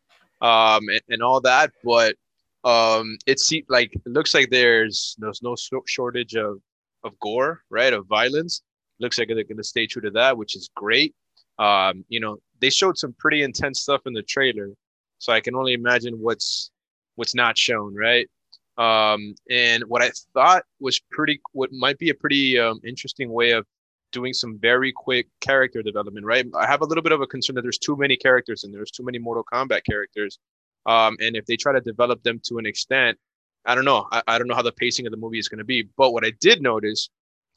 [0.43, 1.71] um, and, and all that.
[1.83, 2.17] But
[2.65, 6.59] um, it seems like it looks like there's there's no shortage of
[7.05, 7.93] of gore, right?
[7.93, 8.63] Of violence.
[9.01, 11.15] Looks like they're going to stay true to that, which is great.
[11.59, 14.71] Um, you know, they showed some pretty intense stuff in the trailer,
[15.19, 16.71] so I can only imagine what's
[17.17, 18.29] what's not shown, right?
[18.79, 23.53] Um, and what I thought was pretty, what might be a pretty um, interesting way
[23.53, 23.67] of
[24.13, 26.47] doing some very quick character development, right?
[26.59, 28.91] I have a little bit of a concern that there's too many characters and there's
[28.91, 30.39] too many Mortal Kombat characters.
[30.87, 33.19] Um, and if they try to develop them to an extent,
[33.65, 34.09] I don't know.
[34.11, 35.89] I, I don't know how the pacing of the movie is going to be.
[35.97, 37.09] But what I did notice,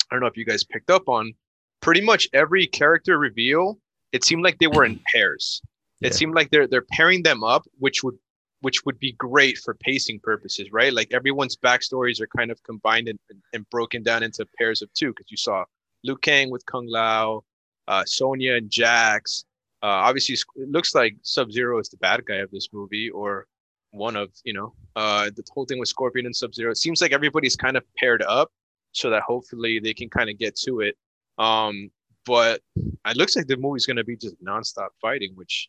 [0.09, 1.33] I don't know if you guys picked up on,
[1.81, 3.79] pretty much every character reveal,
[4.11, 5.61] it seemed like they were in pairs.
[5.99, 6.09] Yeah.
[6.09, 8.17] It seemed like they're they're pairing them up, which would
[8.61, 10.93] which would be great for pacing purposes, right?
[10.93, 13.19] Like everyone's backstories are kind of combined and,
[13.53, 15.65] and broken down into pairs of two because you saw
[16.03, 17.43] Liu Kang with Kung Lao,
[17.87, 19.45] uh, and Jax.
[19.83, 23.47] Uh, obviously, it looks like Sub Zero is the bad guy of this movie, or
[23.91, 26.71] one of you know uh, the whole thing with Scorpion and Sub Zero.
[26.71, 28.51] It seems like everybody's kind of paired up
[28.91, 30.95] so that hopefully they can kind of get to it.
[31.37, 31.91] Um,
[32.25, 35.67] but it looks like the movie's going to be just nonstop fighting, which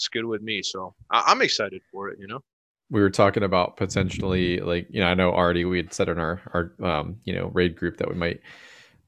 [0.00, 0.62] is good with me.
[0.62, 2.18] So I- am excited for it.
[2.18, 2.40] You know,
[2.90, 6.18] we were talking about potentially like you know I know already we had said in
[6.18, 8.40] our our um, you know raid group that we might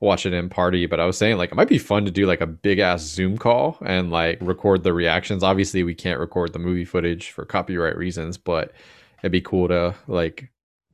[0.02, 2.26] watch it in party but i was saying like it might be fun to do
[2.26, 6.52] like a big ass zoom call and like record the reactions obviously we can't record
[6.52, 8.72] the movie footage for copyright reasons but
[9.20, 10.50] it'd be cool to like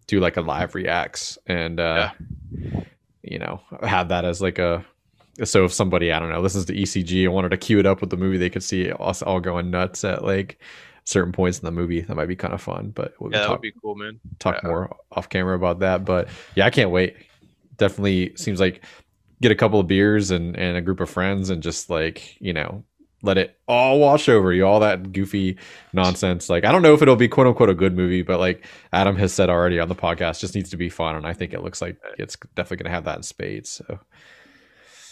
[0.09, 2.11] do like a live reacts and uh
[2.53, 2.81] yeah.
[3.23, 4.85] you know have that as like a
[5.45, 8.01] so if somebody i don't know listens to ecg and wanted to cue it up
[8.01, 10.59] with the movie they could see us all going nuts at like
[11.09, 12.03] certain points in the movie.
[12.03, 14.21] That might be kind of fun but we'll yeah, talk, that would be cool man.
[14.39, 14.69] talk yeah.
[14.69, 17.17] more off camera about that but yeah i can't wait.
[17.79, 18.85] Definitely seems like
[19.41, 22.53] get a couple of beers and and a group of friends and just like you
[22.53, 22.85] know
[23.23, 25.57] let it all wash over you all that goofy
[25.93, 26.51] nonsense.
[26.51, 29.17] Like i don't know if it'll be quote unquote a good movie but like adam
[29.17, 31.63] has said already on the podcast just needs to be fun and i think it
[31.63, 33.99] looks like it's definitely going to have that in spades so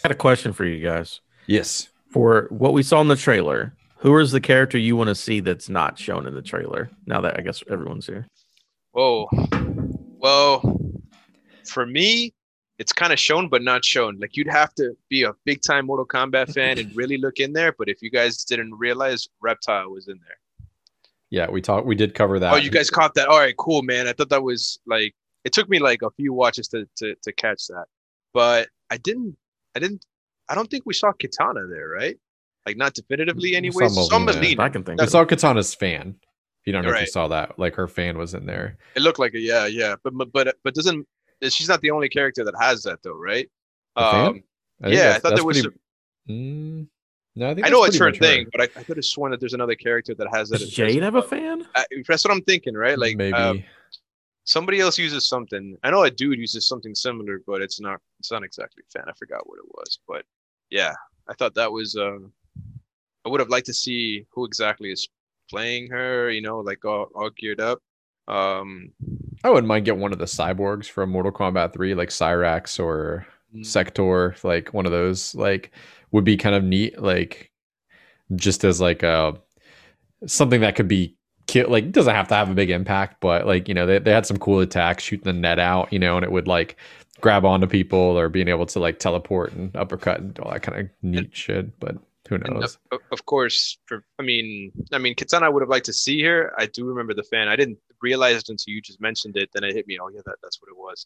[0.03, 3.73] i had a question for you guys yes for what we saw in the trailer
[3.97, 7.21] who is the character you want to see that's not shown in the trailer now
[7.21, 8.27] that i guess everyone's here
[8.91, 9.29] Whoa.
[10.19, 10.61] well
[11.65, 12.33] for me
[12.79, 14.19] it's kind of shown but not shown.
[14.19, 17.53] Like you'd have to be a big time Mortal Kombat fan and really look in
[17.53, 17.73] there.
[17.77, 20.67] But if you guys didn't realize, Reptile was in there.
[21.29, 21.85] Yeah, we talked.
[21.85, 22.53] We did cover that.
[22.53, 23.27] Oh, you guys caught that?
[23.27, 24.07] All right, cool, man.
[24.07, 27.33] I thought that was like it took me like a few watches to to to
[27.33, 27.85] catch that,
[28.33, 29.35] but I didn't.
[29.77, 30.05] I didn't.
[30.49, 32.17] I don't think we saw Kitana there, right?
[32.65, 33.87] Like not definitively, anyway.
[33.87, 34.59] Some Mileena.
[34.59, 35.01] I can think.
[35.01, 36.15] I saw Kitana's fan.
[36.65, 37.03] You don't know right.
[37.03, 37.57] if you saw that.
[37.57, 38.77] Like her fan was in there.
[38.95, 39.95] It looked like a yeah, yeah.
[40.03, 41.07] But but but doesn't
[41.43, 43.49] she's not the only character that has that though, right?
[43.95, 44.43] Um,
[44.83, 45.61] I yeah, I thought there was.
[45.61, 45.77] Pretty,
[46.29, 46.87] mm,
[47.35, 49.53] no, I, I know it's her thing, but I, I could have sworn that there's
[49.53, 50.59] another character that has that.
[50.59, 51.67] Does Jade have a fan?
[51.75, 52.97] I, that's what I'm thinking, right?
[52.97, 53.63] Like maybe um,
[54.47, 55.77] somebody else uses something.
[55.83, 57.99] I know a dude uses something similar, but it's not.
[58.19, 59.03] It's not exactly fan.
[59.07, 60.25] I forgot what it was, but
[60.71, 60.93] yeah,
[61.27, 61.95] I thought that was.
[61.95, 62.17] Uh,
[63.25, 65.07] I would have liked to see who exactly is
[65.49, 66.31] playing her.
[66.31, 67.81] You know, like all, all geared up.
[68.27, 68.91] Um,
[69.43, 73.25] I wouldn't mind get one of the cyborgs from Mortal Kombat 3, like Cyrax or
[73.55, 73.65] mm.
[73.65, 75.71] Sector, like one of those, like
[76.11, 77.51] would be kind of neat, like
[78.35, 79.31] just as like a uh,
[80.25, 81.15] something that could be
[81.47, 84.11] kill like doesn't have to have a big impact, but like, you know, they, they
[84.11, 86.77] had some cool attacks shooting the net out, you know, and it would like
[87.21, 90.79] grab onto people or being able to like teleport and uppercut and all that kind
[90.79, 91.79] of neat shit.
[91.79, 91.97] But
[92.29, 92.77] who knows?
[92.91, 96.21] Of, of, course, for I mean, I mean, Kitana, I would have liked to see
[96.23, 96.53] her.
[96.57, 97.47] I do remember the fan.
[97.47, 99.49] I didn't realize it until you just mentioned it.
[99.53, 99.97] Then it hit me.
[100.01, 101.05] Oh yeah, that, that's what it was.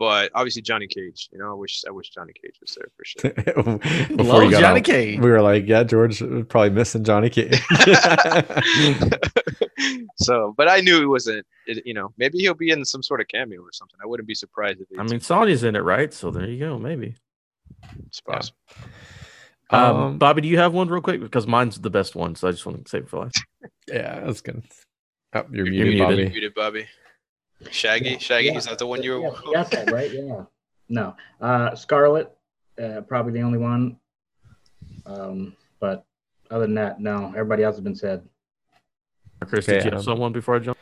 [0.00, 1.28] But obviously Johnny Cage.
[1.32, 4.06] You know, I wish I wish Johnny Cage was there for sure.
[4.16, 5.20] Before you Johnny out, Cage.
[5.20, 6.18] We were like, yeah, George
[6.48, 7.62] probably missing Johnny Cage.
[10.16, 11.46] so, but I knew it wasn't.
[11.66, 13.98] It, you know, maybe he'll be in some sort of cameo or something.
[14.02, 14.98] I wouldn't be surprised if.
[14.98, 16.12] I mean, Sonya's in it, right?
[16.12, 16.78] So there you go.
[16.78, 17.14] Maybe.
[18.06, 18.56] It's possible.
[19.72, 19.88] Yeah.
[19.88, 21.20] Um, um, Bobby, do you have one real quick?
[21.20, 23.44] Because mine's the best one, so I just want to save it for last.
[23.88, 24.64] Yeah, that's good.
[25.32, 26.28] Oh, you're, you're muted, Bobby.
[26.28, 26.86] Muted, Bobby.
[27.70, 28.56] Shaggy, yeah, Shaggy, yeah.
[28.56, 29.32] is that the one you were?
[29.52, 30.12] Yeah, got that right?
[30.12, 30.44] Yeah.
[30.88, 32.28] No, uh, Skarlet,
[32.82, 33.96] uh, probably the only one.
[35.04, 36.04] Um, but
[36.50, 37.28] other than that, no.
[37.28, 38.28] Everybody else has been said.
[39.44, 40.78] Chris, did you have someone before I jump?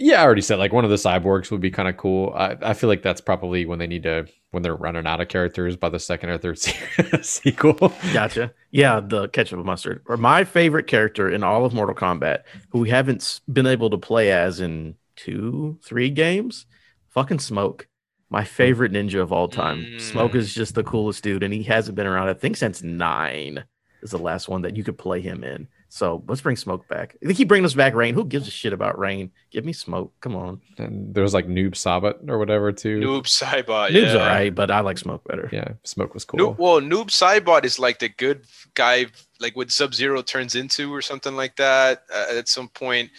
[0.00, 2.32] Yeah, I already said like one of the cyborgs would be kind of cool.
[2.34, 5.28] I, I feel like that's probably when they need to when they're running out of
[5.28, 6.58] characters by the second or third
[7.22, 7.92] sequel.
[8.12, 8.52] Gotcha.
[8.70, 10.02] Yeah, the ketchup mustard.
[10.06, 13.98] Or my favorite character in all of Mortal Kombat, who we haven't been able to
[13.98, 16.66] play as in two, three games,
[17.08, 17.88] fucking Smoke.
[18.30, 19.78] My favorite ninja of all time.
[19.78, 20.00] Mm.
[20.00, 22.28] Smoke is just the coolest dude, and he hasn't been around.
[22.28, 23.64] I think since nine
[24.02, 25.66] is the last one that you could play him in.
[25.90, 27.16] So let's bring Smoke back.
[27.22, 28.14] They keep bringing us back Rain.
[28.14, 29.30] Who gives a shit about Rain?
[29.50, 30.12] Give me Smoke.
[30.20, 30.60] Come on.
[30.76, 33.00] And there was like Noob Saibot or whatever too.
[33.00, 33.90] Noob Saibot.
[33.90, 34.20] Noob's yeah.
[34.20, 35.48] alright, but I like Smoke better.
[35.50, 36.40] Yeah, Smoke was cool.
[36.40, 39.06] Noob, well, Noob Saibot is like the good guy,
[39.40, 42.02] like what Sub Zero turns into or something like that.
[42.12, 43.10] Uh, at some point,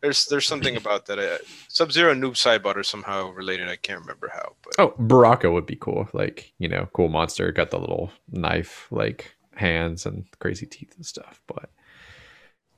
[0.00, 1.18] there's there's something about that.
[1.18, 3.68] Uh, Sub Zero and Noob Saibot are somehow related.
[3.68, 4.54] I can't remember how.
[4.62, 6.08] But oh, Baraka would be cool.
[6.14, 7.52] Like you know, cool monster.
[7.52, 11.40] Got the little knife like hands and crazy teeth and stuff.
[11.46, 11.70] But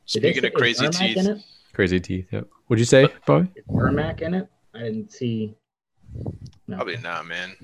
[0.06, 2.28] Speaking of crazy teeth, crazy teeth.
[2.30, 2.46] Yep.
[2.66, 3.50] What'd you say, Bobby?
[3.56, 4.48] Is Ermac in it?
[4.74, 5.54] I didn't see.
[6.68, 6.76] No.
[6.76, 7.56] Probably not, man.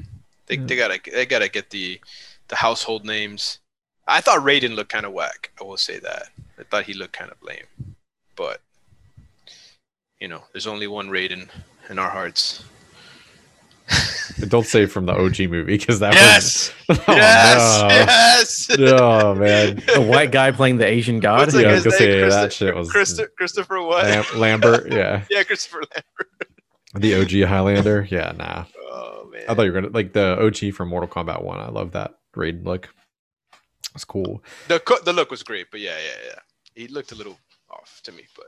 [0.47, 0.67] They, yeah.
[0.67, 2.01] they gotta they gotta get the
[2.49, 3.61] the household names.
[4.09, 5.53] I thought Raiden looked kind of whack.
[5.61, 6.25] I will say that.
[6.59, 7.97] I thought he looked kind of lame,
[8.37, 8.61] but
[10.21, 11.49] you know, there's only one Raiden
[11.89, 12.65] in our hearts.
[14.49, 18.77] Don't say from the OG movie because that Yes, was oh, yes, no.
[18.77, 18.93] yes.
[19.01, 21.41] oh man, The white guy playing the Asian god.
[21.41, 22.13] What's Yeah, I was guy's gonna name?
[22.13, 24.05] say, yeah, that shit was- Christo- Christopher what?
[24.05, 26.51] Lam- Lambert, yeah, yeah, Christopher Lambert.
[26.95, 28.65] the OG Highlander, yeah, nah.
[28.91, 29.43] Oh man.
[29.49, 31.59] I thought you were gonna like the OG from Mortal Kombat One.
[31.59, 32.89] I love that raid look.
[33.95, 34.43] It's cool.
[34.69, 36.39] the co- the look was great, but yeah, yeah, yeah.
[36.75, 37.39] He looked a little
[37.71, 38.47] off to me, but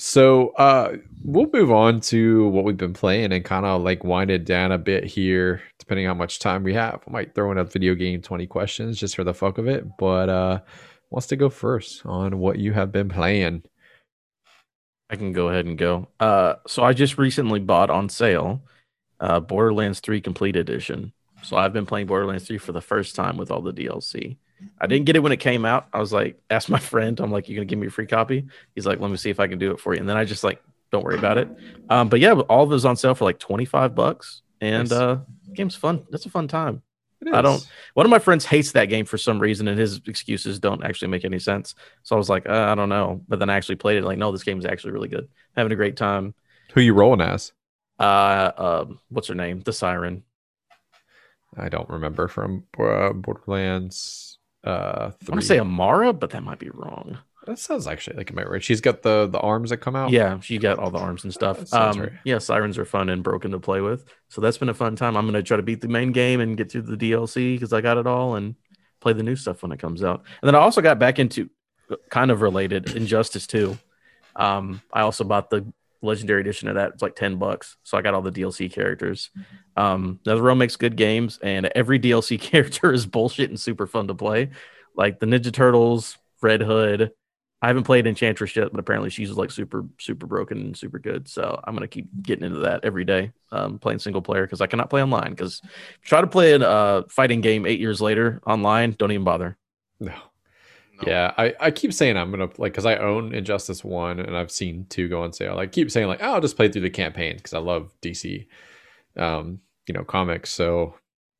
[0.00, 4.30] So uh we'll move on to what we've been playing and kind of like wind
[4.30, 7.02] it down a bit here, depending on how much time we have.
[7.06, 9.84] I might throw in a video game 20 questions just for the fuck of it.
[9.98, 10.60] But uh
[11.10, 13.64] wants to go first on what you have been playing.
[15.10, 16.08] I can go ahead and go.
[16.18, 18.62] Uh, so I just recently bought on sale
[19.18, 21.12] uh, Borderlands 3 Complete Edition.
[21.42, 24.36] So I've been playing Borderlands 3 for the first time with all the DLC.
[24.80, 25.88] I didn't get it when it came out.
[25.92, 28.46] I was like, asked my friend, I'm like, you're gonna give me a free copy?
[28.74, 30.00] He's like, let me see if I can do it for you.
[30.00, 31.48] And then I just like, don't worry about it.
[31.88, 34.42] Um, but yeah, all of it was on sale for like 25 bucks.
[34.60, 34.98] And Nice.
[34.98, 36.04] uh, the game's fun.
[36.10, 36.82] That's a fun time.
[37.32, 40.58] I don't- One of my friends hates that game for some reason, and his excuses
[40.58, 41.74] don't actually make any sense.
[42.02, 43.20] So I was like, uh, I don't know.
[43.28, 44.04] But then I actually played it.
[44.04, 45.28] Like, no, this game is actually really good.
[45.54, 46.34] Having a great time.
[46.72, 47.52] Who you rolling as?
[47.98, 49.60] Uh, um, what's her name?
[49.60, 50.22] The Siren.
[51.56, 54.29] I don't remember from uh, Borderlands
[54.64, 55.40] uh I want three.
[55.40, 57.18] to say Amara, but that might be wrong.
[57.46, 58.62] that sounds actually like about right.
[58.62, 60.10] She's got the the arms that come out.
[60.10, 61.72] Yeah, she got all the arms and stuff.
[61.72, 62.12] Um, right.
[62.24, 64.04] yeah, sirens are fun and broken to play with.
[64.28, 65.16] So that's been a fun time.
[65.16, 67.80] I'm gonna try to beat the main game and get through the DLC because I
[67.80, 68.54] got it all and
[69.00, 70.24] play the new stuff when it comes out.
[70.42, 71.48] And then I also got back into
[72.10, 73.78] kind of related Injustice 2.
[74.36, 75.64] Um, I also bought the
[76.02, 76.92] legendary edition of that.
[76.94, 77.76] It's like 10 bucks.
[77.82, 79.30] So I got all the DLC characters.
[79.76, 84.14] Um, NetherRealm makes good games, and every DLC character is bullshit and super fun to
[84.14, 84.50] play.
[84.96, 87.12] Like the Ninja Turtles, Red Hood,
[87.62, 91.28] I haven't played Enchantress yet, but apparently she's like super, super broken and super good.
[91.28, 94.66] So I'm gonna keep getting into that every day, um, playing single player because I
[94.66, 95.30] cannot play online.
[95.30, 95.60] Because
[96.02, 99.58] try to play a uh, fighting game eight years later online, don't even bother.
[99.98, 100.14] No.
[101.02, 101.10] No.
[101.10, 104.50] Yeah, I, I keep saying I'm gonna like because I own Injustice One and I've
[104.50, 105.58] seen two go on sale.
[105.58, 108.46] I keep saying like oh, I'll just play through the campaign because I love DC,
[109.16, 110.50] um, you know, comics.
[110.50, 110.94] So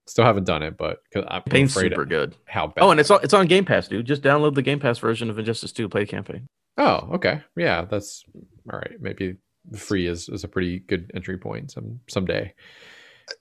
[0.06, 2.36] still haven't done it, but because I'm Campaign's afraid super of good.
[2.46, 2.82] how bad.
[2.82, 4.06] Oh, and it's on, it's on Game Pass, dude.
[4.06, 6.46] Just download the Game Pass version of Injustice 2 play the campaign.
[6.78, 8.24] oh okay, yeah, that's
[8.72, 9.00] all right.
[9.00, 9.36] Maybe
[9.76, 12.52] free is, is a pretty good entry point some someday.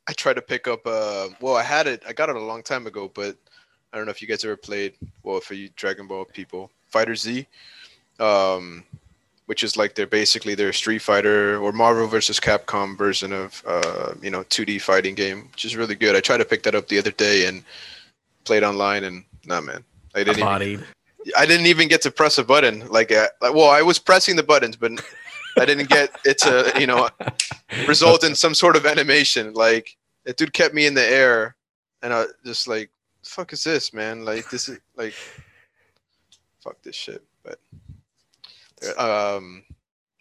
[0.07, 0.85] I tried to pick up.
[0.85, 2.03] Uh, well, I had it.
[2.07, 3.37] I got it a long time ago, but
[3.91, 4.93] I don't know if you guys ever played.
[5.23, 7.47] Well, for you Dragon Ball people, Fighter Z,
[8.19, 8.83] um,
[9.47, 14.13] which is like they're basically their Street Fighter or Marvel versus Capcom version of uh,
[14.21, 16.15] you know 2D fighting game, which is really good.
[16.15, 17.63] I tried to pick that up the other day and
[18.43, 20.37] played online, and nah, man, I didn't.
[20.37, 20.47] Even,
[21.37, 22.87] I didn't even get to press a button.
[22.89, 24.91] Like, uh, well, I was pressing the buttons, but
[25.57, 27.09] I didn't get it to you know
[27.87, 29.53] result in some sort of animation.
[29.53, 31.55] Like that dude kept me in the air,
[32.01, 32.89] and I just like,
[33.29, 34.25] fuck is this, man?
[34.25, 35.13] Like this is like,
[36.63, 37.23] fuck this shit.
[37.43, 37.59] But
[38.97, 39.63] um,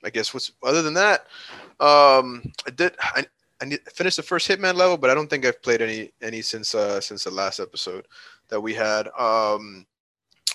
[0.05, 1.27] I guess what's other than that,
[1.81, 3.27] um, I did I.
[3.61, 6.77] I finished the first Hitman level, but I don't think I've played any any since
[6.77, 8.07] uh since the last episode
[8.51, 9.09] that we had.
[9.19, 9.85] Um,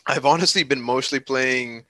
[0.08, 1.84] I've honestly been mostly playing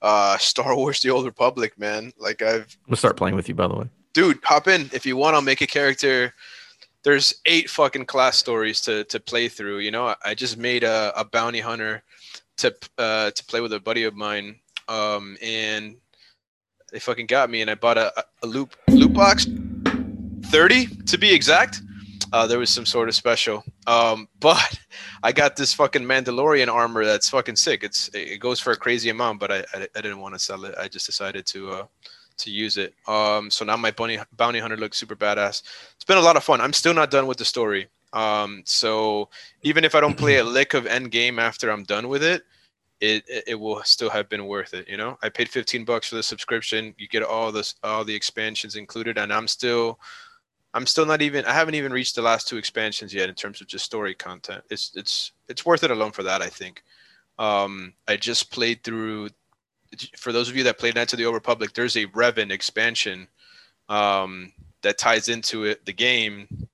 [0.00, 2.14] uh Star Wars: The Old Republic, man.
[2.16, 3.88] Like I've gonna start playing with you, by the way.
[4.14, 5.34] dude, hop in if you want.
[5.36, 6.32] I'll make a character.
[7.04, 9.78] There's eight fucking class stories to to play through.
[9.78, 12.02] You know, I, I just made a, a bounty hunter
[12.58, 14.56] to uh to play with a buddy of mine.
[14.88, 15.96] Um, and
[16.92, 18.12] they fucking got me, and I bought a,
[18.42, 19.46] a loop loot box,
[20.46, 21.82] thirty to be exact.
[22.32, 23.62] Uh, there was some sort of special.
[23.86, 24.78] Um, but
[25.22, 27.84] I got this fucking Mandalorian armor that's fucking sick.
[27.84, 30.64] It's it goes for a crazy amount, but I I, I didn't want to sell
[30.64, 30.74] it.
[30.78, 31.86] I just decided to uh
[32.38, 32.94] to use it.
[33.06, 35.62] Um, so now my bunny, bounty hunter looks super badass.
[35.94, 36.60] It's been a lot of fun.
[36.60, 37.88] I'm still not done with the story.
[38.12, 39.28] Um, so
[39.62, 42.42] even if I don't play a lick of end game after I'm done with it,
[43.00, 44.88] it, it will still have been worth it.
[44.88, 46.94] You know, I paid 15 bucks for the subscription.
[46.96, 49.98] You get all this, all the expansions included, and I'm still,
[50.72, 51.44] I'm still not even.
[51.44, 54.64] I haven't even reached the last two expansions yet in terms of just story content.
[54.70, 56.40] It's it's it's worth it alone for that.
[56.40, 56.82] I think.
[57.38, 59.28] Um, I just played through
[60.16, 63.28] for those of you that played Knights of the Old Republic, there's a Revan expansion
[63.88, 66.68] um, that ties into it, the game,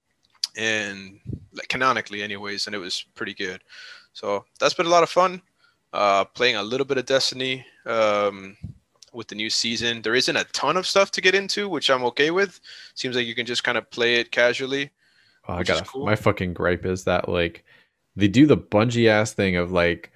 [0.57, 1.18] and
[1.53, 3.62] like, canonically, anyways, and it was pretty good.
[4.12, 5.43] So that's been a lot of fun.
[5.93, 8.57] Uh, playing a little bit of Destiny um,
[9.12, 10.03] with the new season.
[10.03, 12.61] There isn't a ton of stuff to get into, which I'm okay with.
[12.95, 14.91] Seems like you can just kind of play it casually.
[15.49, 16.05] Oh, I got cool.
[16.05, 17.64] my fucking gripe is that like
[18.14, 20.12] they do the Bungie ass thing of like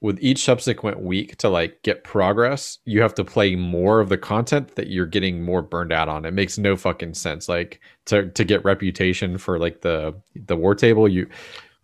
[0.00, 4.18] with each subsequent week to like get progress, you have to play more of the
[4.18, 6.24] content that you're getting more burned out on.
[6.24, 7.48] It makes no fucking sense.
[7.48, 11.28] Like to to get reputation for like the the war table, you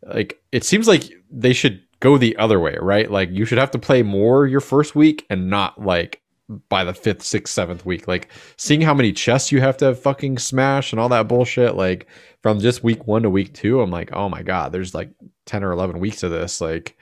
[0.06, 3.10] like it seems like they should go the other way, right?
[3.10, 6.20] Like you should have to play more your first week and not like
[6.68, 8.06] by the fifth, sixth, seventh week.
[8.06, 11.74] Like seeing how many chests you have to fucking smash and all that bullshit.
[11.74, 12.06] Like
[12.42, 15.10] from just week one to week two, I'm like, oh my god, there's like
[15.46, 16.60] ten or eleven weeks of this.
[16.60, 16.96] Like,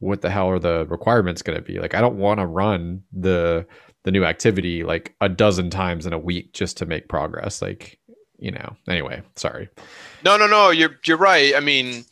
[0.00, 1.78] what the hell are the requirements going to be?
[1.78, 3.66] Like, I don't want to run the
[4.04, 7.60] the new activity like a dozen times in a week just to make progress.
[7.60, 7.98] Like,
[8.38, 8.76] you know.
[8.88, 9.68] Anyway, sorry.
[10.24, 10.70] No, no, no.
[10.70, 11.54] You're you're right.
[11.54, 12.04] I mean,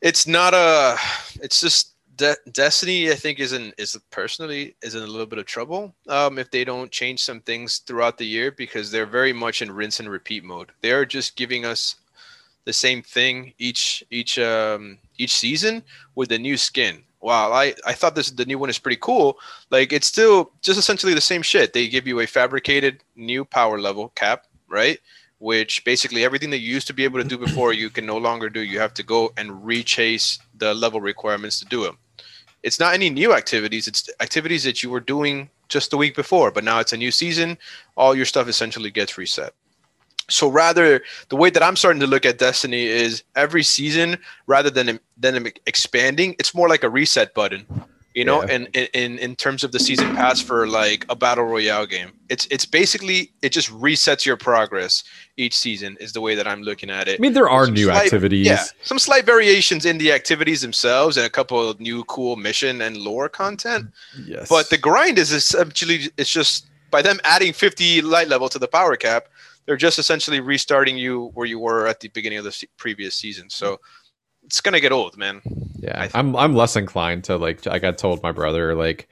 [0.00, 0.96] it's not a.
[1.42, 5.38] It's just De- Destiny, I think, is in is personally is in a little bit
[5.38, 9.32] of trouble um, if they don't change some things throughout the year because they're very
[9.32, 10.72] much in rinse and repeat mode.
[10.82, 11.96] They are just giving us
[12.68, 15.82] the same thing each each um, each season
[16.14, 16.94] with a new skin.
[17.20, 19.38] Wow, I, I thought this the new one is pretty cool.
[19.70, 21.72] Like it's still just essentially the same shit.
[21.72, 24.98] They give you a fabricated new power level cap, right?
[25.40, 28.18] which basically everything that you used to be able to do before you can no
[28.18, 28.60] longer do.
[28.60, 31.96] You have to go and rechase the level requirements to do them
[32.62, 36.50] it's not any new activities it's activities that you were doing just the week before
[36.50, 37.56] but now it's a new season
[37.96, 39.52] all your stuff essentially gets reset
[40.28, 44.16] so rather the way that i'm starting to look at destiny is every season
[44.46, 47.66] rather than than expanding it's more like a reset button
[48.18, 48.54] you know yeah.
[48.54, 52.10] and in in terms of the season pass for like a battle royale game.
[52.28, 55.04] It's it's basically it just resets your progress
[55.36, 57.20] each season is the way that i'm looking at it.
[57.20, 58.46] I mean there are some new slight, activities.
[58.46, 62.80] yeah some slight variations in the activities themselves and a couple of new cool mission
[62.80, 63.86] and lore content.
[64.26, 64.48] Yes.
[64.48, 68.68] But the grind is essentially it's just by them adding 50 light level to the
[68.68, 69.28] power cap
[69.68, 73.48] they're just essentially restarting you where you were at the beginning of the previous season
[73.48, 73.78] so
[74.48, 75.42] it's gonna get old, man.
[75.78, 77.66] Yeah, I'm I'm less inclined to like.
[77.66, 79.06] I got told my brother like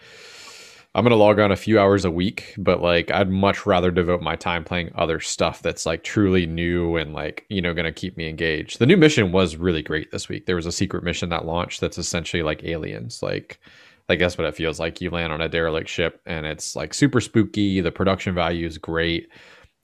[0.95, 4.23] I'm gonna log on a few hours a week, but like I'd much rather devote
[4.23, 8.17] my time playing other stuff that's like truly new and like you know gonna keep
[8.17, 8.79] me engaged.
[8.79, 10.47] The new mission was really great this week.
[10.47, 13.23] There was a secret mission that launched that's essentially like aliens.
[13.23, 13.61] Like
[14.09, 15.03] I guess what it feels like.
[15.03, 17.83] You land on a derelict ship and it's like super spooky.
[17.83, 19.29] The production value is great.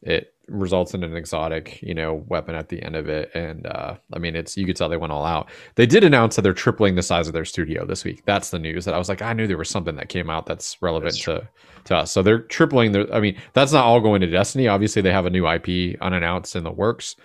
[0.02, 3.30] It results in an exotic, you know, weapon at the end of it.
[3.34, 5.48] And uh, I mean, it's you could tell they went all out.
[5.76, 8.24] They did announce that they're tripling the size of their studio this week.
[8.26, 10.46] That's the news that I was like, I knew there was something that came out
[10.46, 11.48] that's relevant that's to
[11.84, 12.12] to us.
[12.12, 13.12] So they're tripling their.
[13.12, 14.68] I mean, that's not all going to Destiny.
[14.68, 17.16] Obviously, they have a new IP unannounced in the works.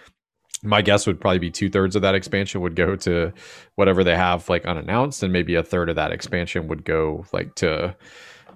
[0.64, 3.32] My guess would probably be two thirds of that expansion would go to
[3.76, 7.54] whatever they have like unannounced, and maybe a third of that expansion would go like
[7.56, 7.96] to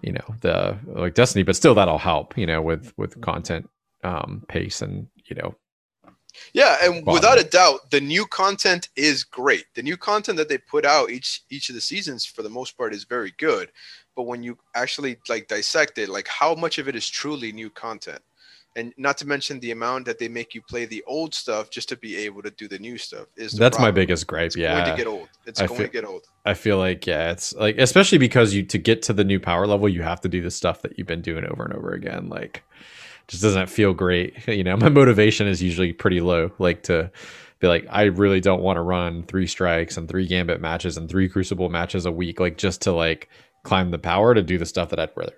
[0.01, 3.69] you know the like destiny but still that'll help you know with with content
[4.04, 5.56] um, pace and you know
[6.54, 7.12] yeah and quality.
[7.12, 9.66] without a doubt the new content is great.
[9.76, 12.78] The new content that they put out each each of the seasons for the most
[12.78, 13.72] part is very good.
[14.16, 17.70] But when you actually like dissect it like how much of it is truly new
[17.70, 18.22] content?
[18.78, 21.89] And not to mention the amount that they make you play the old stuff just
[21.89, 23.88] to be able to do the new stuff is that's problem.
[23.88, 25.28] my biggest gripe it's yeah going to get old.
[25.45, 26.24] It's I going feel, to get old.
[26.45, 29.68] I feel like yeah it's like especially because you to get to the new power
[29.68, 32.30] level you have to do the stuff that you've been doing over and over again
[32.30, 32.64] like
[33.32, 34.36] just doesn't feel great.
[34.52, 36.52] You know, my motivation is usually pretty low.
[36.60, 37.10] Like to
[37.60, 41.10] be like, I really don't want to run three strikes and three gambit matches and
[41.10, 43.30] three crucible matches a week, like just to like
[43.64, 45.36] climb the power to do the stuff that I'd rather,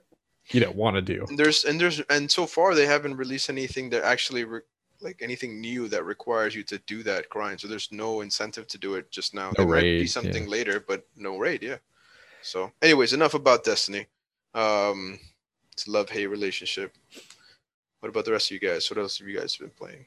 [0.49, 1.25] you know, want to do.
[1.29, 4.61] And there's and there's and so far they haven't released anything that actually re-
[5.01, 7.59] like anything new that requires you to do that grind.
[7.59, 9.51] So there's no incentive to do it just now.
[9.57, 10.49] No there raid, might be something yeah.
[10.49, 11.61] later, but no raid.
[11.61, 11.77] Yeah.
[12.41, 14.07] So, anyways, enough about Destiny.
[14.55, 15.19] Um,
[15.71, 16.95] it's a love hate relationship.
[18.03, 18.91] What about the rest of you guys?
[18.91, 20.03] What else have you guys been playing?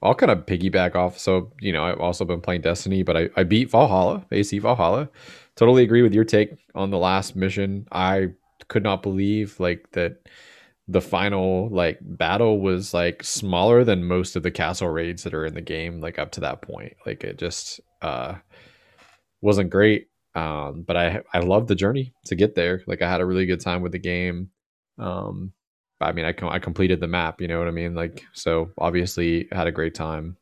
[0.00, 1.18] I'll kind of piggyback off.
[1.18, 5.10] So, you know, I've also been playing Destiny, but I, I beat Valhalla, AC Valhalla.
[5.56, 7.86] Totally agree with your take on the last mission.
[7.92, 8.28] I
[8.68, 10.26] could not believe like that
[10.88, 15.44] the final like battle was like smaller than most of the castle raids that are
[15.44, 16.96] in the game, like up to that point.
[17.04, 18.36] Like it just uh
[19.42, 20.08] wasn't great.
[20.34, 22.82] Um, but I I loved the journey to get there.
[22.86, 24.48] Like I had a really good time with the game.
[24.96, 25.52] Um,
[26.00, 27.40] I mean, I com- I completed the map.
[27.40, 27.94] You know what I mean?
[27.94, 30.36] Like, so obviously had a great time.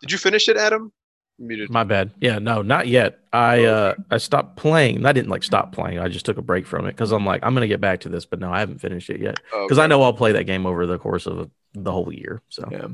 [0.00, 0.92] Did you finish it, Adam?
[1.38, 1.68] Muted.
[1.68, 2.12] My bad.
[2.20, 3.18] Yeah, no, not yet.
[3.32, 5.04] I oh, uh I stopped playing.
[5.04, 5.98] I didn't like stop playing.
[5.98, 8.08] I just took a break from it because I'm like I'm gonna get back to
[8.08, 9.82] this, but no, I haven't finished it yet because okay.
[9.82, 12.40] I know I'll play that game over the course of the whole year.
[12.50, 12.86] So yeah,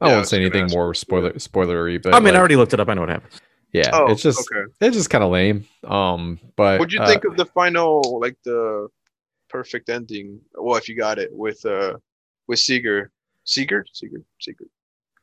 [0.00, 2.02] I yeah, won't I say anything more spoiler spoilery.
[2.02, 2.88] But I mean, like, I already looked it up.
[2.88, 3.40] I know what happens.
[3.72, 4.72] Yeah, oh, it's just okay.
[4.80, 5.64] it's just kind of lame.
[5.84, 8.88] Um, but what'd you uh, think of the final, like the
[9.54, 10.40] perfect ending.
[10.54, 11.94] Well, if you got it with uh
[12.48, 13.10] with Sigurd,
[13.44, 14.68] Sigurd, Sigurd, Sigurd,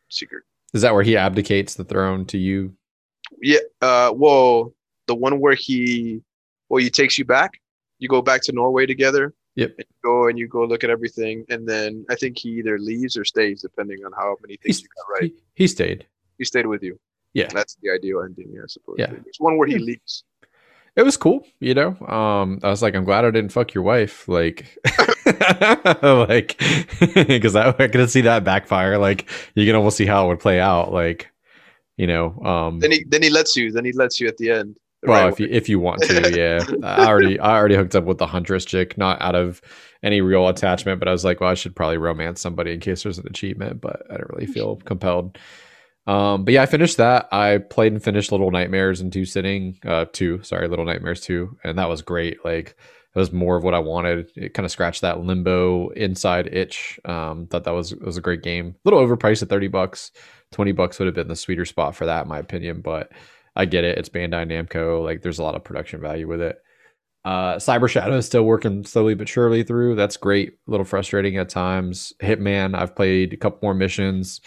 [0.09, 0.43] Sigurd.
[0.73, 2.73] Is that where he abdicates the throne to you?
[3.41, 3.59] Yeah.
[3.81, 4.11] Uh.
[4.15, 4.73] Well,
[5.07, 6.21] the one where he,
[6.69, 7.59] well, he takes you back.
[7.99, 9.33] You go back to Norway together.
[9.55, 9.71] Yep.
[9.77, 12.79] And you go and you go look at everything, and then I think he either
[12.79, 15.31] leaves or stays, depending on how many things He's- you got right.
[15.55, 16.05] He, he stayed.
[16.37, 16.97] He stayed with you.
[17.33, 17.47] Yeah.
[17.53, 18.95] That's the ideal ending, I suppose.
[18.97, 19.07] Yeah.
[19.11, 20.23] There's one where he leaves.
[20.95, 21.97] It was cool, you know.
[22.05, 24.77] Um, I was like, I'm glad I didn't fuck your wife, like,
[26.01, 26.57] like,
[27.15, 28.97] because I, I could see that backfire.
[28.97, 30.91] Like, you can almost see how it would play out.
[30.91, 31.31] Like,
[31.95, 33.71] you know, um, Then he then he lets you.
[33.71, 34.75] Then he lets you at the end.
[35.01, 36.59] the well, right if you if you want to, yeah.
[36.83, 39.61] I already I already hooked up with the huntress chick, not out of
[40.03, 43.03] any real attachment, but I was like, well, I should probably romance somebody in case
[43.03, 45.37] there's an achievement, but I don't really feel compelled.
[46.07, 47.27] Um, but yeah, I finished that.
[47.31, 51.57] I played and finished Little Nightmares in two sitting, uh, two, sorry, Little Nightmares two,
[51.63, 52.43] and that was great.
[52.43, 52.75] Like
[53.13, 54.31] it was more of what I wanted.
[54.35, 56.99] It kind of scratched that limbo inside itch.
[57.05, 58.75] Um, thought that was was a great game.
[58.83, 60.11] A little overpriced at thirty bucks.
[60.51, 62.81] Twenty bucks would have been the sweeter spot for that, in my opinion.
[62.81, 63.11] But
[63.55, 63.97] I get it.
[63.97, 65.03] It's Bandai Namco.
[65.03, 66.57] Like there's a lot of production value with it.
[67.23, 69.95] Uh, Cyber Shadow is still working slowly but surely through.
[69.95, 70.53] That's great.
[70.67, 72.13] A little frustrating at times.
[72.21, 74.41] Hitman, I've played a couple more missions.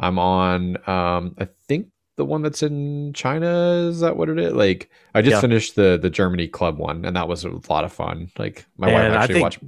[0.00, 0.76] I'm on.
[0.88, 4.52] Um, I think the one that's in China is that what it is?
[4.52, 5.40] Like I just Yeah.
[5.40, 8.30] finished the the Germany club one, and that was a lot of fun.
[8.38, 9.58] Like my And wife I actually think- watched.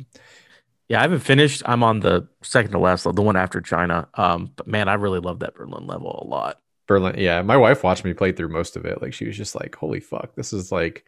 [0.89, 1.63] Yeah, I haven't finished.
[1.67, 4.09] I'm on the second to last, level, the one after China.
[4.15, 6.59] Um, but man, I really love that Berlin level a lot.
[6.89, 7.15] Berlin.
[7.17, 9.01] Yeah, my wife watched me play through most of it.
[9.01, 11.05] Like she was just like, "Holy fuck, this is like,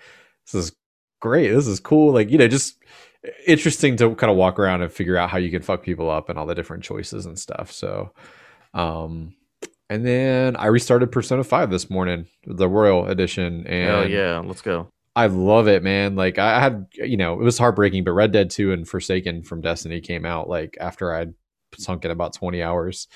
[0.47, 0.73] this is
[1.21, 1.49] great.
[1.51, 2.77] This is cool." Like you know, just
[3.47, 6.29] interesting to kind of walk around and figure out how you can fuck people up
[6.29, 7.73] and all the different choices and stuff.
[7.73, 8.13] So,
[8.75, 9.35] um,
[9.91, 14.63] and then I restarted Persona Five this morning, the Royal Edition, and Hell yeah, let's
[14.63, 14.89] go.
[15.15, 16.17] I love it, man.
[16.17, 19.61] Like I had, you know, it was heartbreaking, but Red Dead 2 and Forsaken from
[19.61, 21.35] Destiny came out like after I'd
[21.77, 23.09] sunk in about 20 hours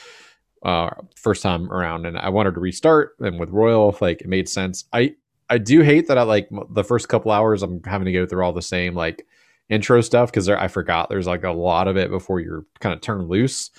[0.63, 4.49] uh first time around and I wanted to restart and with Royal like it made
[4.49, 4.85] sense.
[4.93, 5.15] I
[5.49, 8.45] I do hate that I like the first couple hours I'm having to go through
[8.45, 9.27] all the same like
[9.69, 13.01] intro stuff because I forgot there's like a lot of it before you're kind of
[13.01, 13.71] turned loose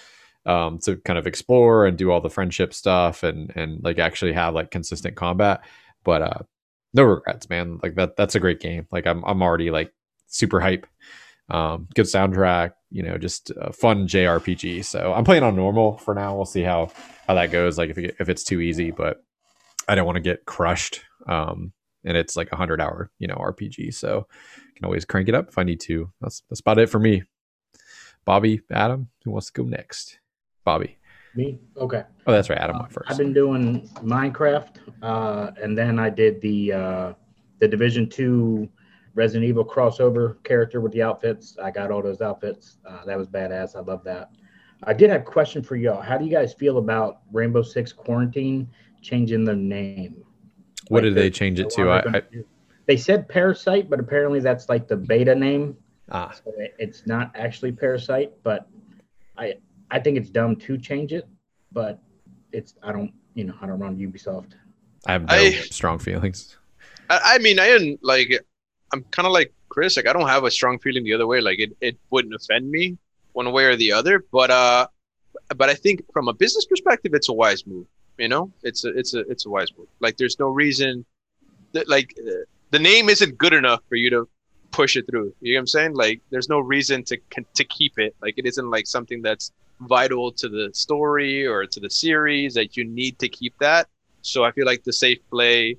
[0.47, 4.33] um to kind of explore and do all the friendship stuff and and like actually
[4.33, 5.61] have like consistent combat.
[6.03, 6.39] But uh
[6.93, 7.79] no regrets, man.
[7.83, 8.87] Like that that's a great game.
[8.91, 9.93] Like I'm I'm already like
[10.27, 10.87] super hype.
[11.49, 14.85] Um good soundtrack, you know, just fun JRPG.
[14.85, 16.35] So I'm playing on normal for now.
[16.35, 16.91] We'll see how
[17.27, 19.23] how that goes like if it, if it's too easy, but
[19.87, 21.01] I don't want to get crushed.
[21.27, 21.73] Um
[22.05, 23.93] and it's like a 100 hour, you know, RPG.
[23.93, 26.09] So I can always crank it up if I need to.
[26.21, 27.23] That's that's about it for me.
[28.23, 30.19] Bobby, Adam, who wants to go next?
[30.67, 30.97] Bobby.
[31.33, 31.57] Me?
[31.77, 32.03] Okay.
[32.25, 32.59] Oh, that's right.
[32.59, 33.09] Adam Uh, went first.
[33.09, 37.13] I've been doing Minecraft, uh, and then I did the uh,
[37.59, 38.67] the Division Two
[39.15, 41.57] Resident Evil crossover character with the outfits.
[41.63, 42.79] I got all those outfits.
[42.85, 43.77] Uh, that was badass.
[43.77, 44.31] I love that.
[44.83, 46.01] I did have a question for y'all.
[46.01, 48.69] How do you guys feel about Rainbow Six Quarantine
[49.01, 50.17] changing the name?
[50.89, 51.89] what Like did they change it to?
[51.91, 52.21] I, I
[52.87, 55.77] they said Parasite, but apparently that's like the beta name.
[56.11, 58.67] ah, So it- it's not actually Parasite, but
[59.37, 59.53] I
[59.89, 61.27] I think it's dumb to change it,
[61.71, 61.99] but
[62.51, 64.53] it's I don't you know I don't run Ubisoft.
[65.05, 66.57] I have no I- strong feelings.
[67.09, 68.29] I, I mean, I didn't like.
[68.93, 69.97] I'm kind of like Chris.
[69.97, 71.41] Like, I don't have a strong feeling the other way.
[71.41, 72.97] Like, it, it wouldn't offend me
[73.33, 74.25] one way or the other.
[74.31, 74.87] But uh,
[75.55, 77.85] but I think from a business perspective, it's a wise move.
[78.17, 79.87] You know, it's a it's a it's a wise move.
[79.99, 81.05] Like, there's no reason
[81.73, 84.27] that like uh, the name isn't good enough for you to
[84.71, 85.33] push it through.
[85.39, 85.93] You know what I'm saying?
[85.93, 87.17] Like, there's no reason to
[87.55, 88.15] to keep it.
[88.21, 89.51] Like, it isn't like something that's
[89.81, 93.87] vital to the story or to the series that you need to keep that.
[94.21, 95.77] So I feel like the safe play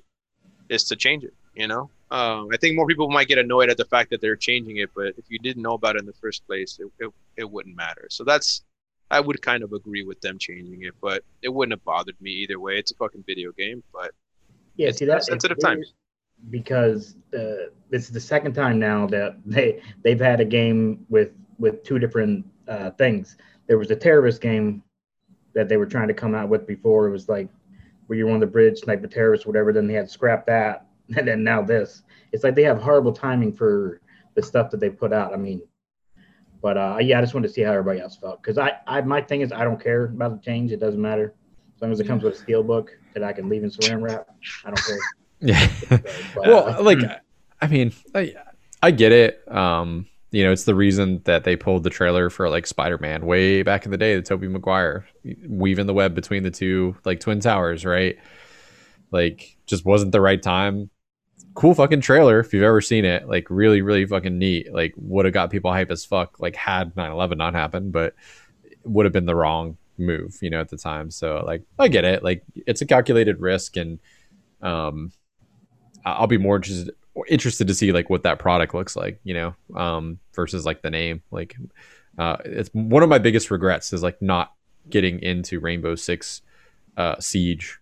[0.69, 1.33] is to change it.
[1.55, 4.35] You know, um, I think more people might get annoyed at the fact that they're
[4.37, 7.11] changing it, but if you didn't know about it in the first place, it, it,
[7.37, 8.07] it wouldn't matter.
[8.09, 8.63] So that's
[9.11, 12.31] I would kind of agree with them changing it, but it wouldn't have bothered me
[12.31, 12.77] either way.
[12.77, 14.11] It's a fucking video game, but
[14.75, 15.93] Yeah, see that's sensitive times.
[16.49, 21.31] because uh, this is the second time now that they they've had a game with
[21.57, 23.37] with two different uh, things.
[23.69, 24.83] There was a terrorist game
[25.53, 27.07] that they were trying to come out with before.
[27.07, 27.47] It was like
[28.07, 29.71] where you're on the bridge, snipe the terrorists, whatever.
[29.71, 32.03] Then they had scrap that, and then now this.
[32.33, 34.01] It's like they have horrible timing for
[34.35, 35.33] the stuff that they put out.
[35.33, 35.61] I mean,
[36.61, 39.01] but uh, yeah, I just wanted to see how everybody else felt because I, I
[39.01, 40.71] my thing is I don't care about the change.
[40.71, 41.33] It doesn't matter
[41.79, 44.01] as long as it comes with a steel book that I can leave in saran
[44.01, 44.27] wrap.
[44.65, 44.97] I don't care.
[45.41, 45.69] Yeah.
[45.89, 46.05] But,
[46.35, 46.99] well, uh, like,
[47.61, 48.35] I mean, I,
[48.83, 49.41] I get it.
[49.49, 53.63] Um, you know, it's the reason that they pulled the trailer for like Spider-Man way
[53.63, 55.07] back in the day, the Tobey Maguire,
[55.47, 58.17] weaving the web between the two like twin towers, right?
[59.11, 60.89] Like, just wasn't the right time.
[61.55, 63.27] Cool fucking trailer if you've ever seen it.
[63.27, 64.71] Like, really, really fucking neat.
[64.71, 66.39] Like, would have got people hype as fuck.
[66.39, 68.13] Like, had 9/11 not happened, but
[68.83, 71.09] would have been the wrong move, you know, at the time.
[71.09, 72.23] So, like, I get it.
[72.23, 73.99] Like, it's a calculated risk, and
[74.61, 75.11] um,
[76.05, 76.91] I'll be more interested
[77.27, 80.89] interested to see like what that product looks like, you know, um, versus like the
[80.89, 81.21] name.
[81.31, 81.55] Like,
[82.17, 84.53] uh, it's one of my biggest regrets is like not
[84.89, 86.41] getting into Rainbow Six
[86.97, 87.79] uh, Siege.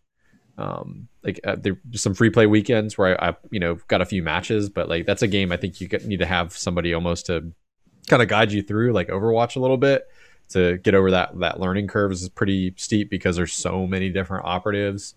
[0.58, 4.06] Um, like uh, there's some free play weekends where I, I, you know, got a
[4.06, 7.28] few matches, but like that's a game I think you need to have somebody almost
[7.28, 7.52] to
[8.08, 10.08] kind of guide you through, like Overwatch a little bit
[10.50, 14.46] to get over that that learning curve is pretty steep because there's so many different
[14.46, 15.16] operatives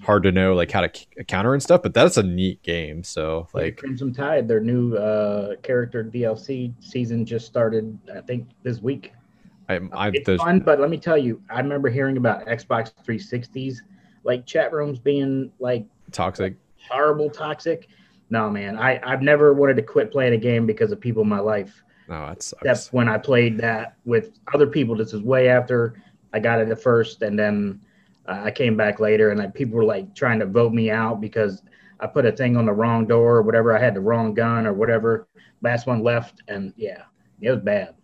[0.00, 3.02] hard to know like how to c- counter and stuff but that's a neat game
[3.04, 8.80] so like crimson tide their new uh character dlc season just started i think this
[8.80, 9.12] week.
[9.68, 13.78] I'm i it's fun but let me tell you i remember hearing about xbox 360s
[14.24, 16.56] like chat rooms being like toxic.
[16.88, 17.88] horrible toxic.
[18.30, 21.28] No man i i've never wanted to quit playing a game because of people in
[21.28, 21.82] my life.
[22.08, 26.40] No that's that's when i played that with other people this is way after i
[26.40, 27.88] got it at first and then uh,
[28.26, 31.62] I came back later and like people were like trying to vote me out because
[32.00, 33.76] I put a thing on the wrong door or whatever.
[33.76, 35.28] I had the wrong gun or whatever.
[35.60, 37.02] Last one left, and yeah,
[37.40, 37.94] it was bad.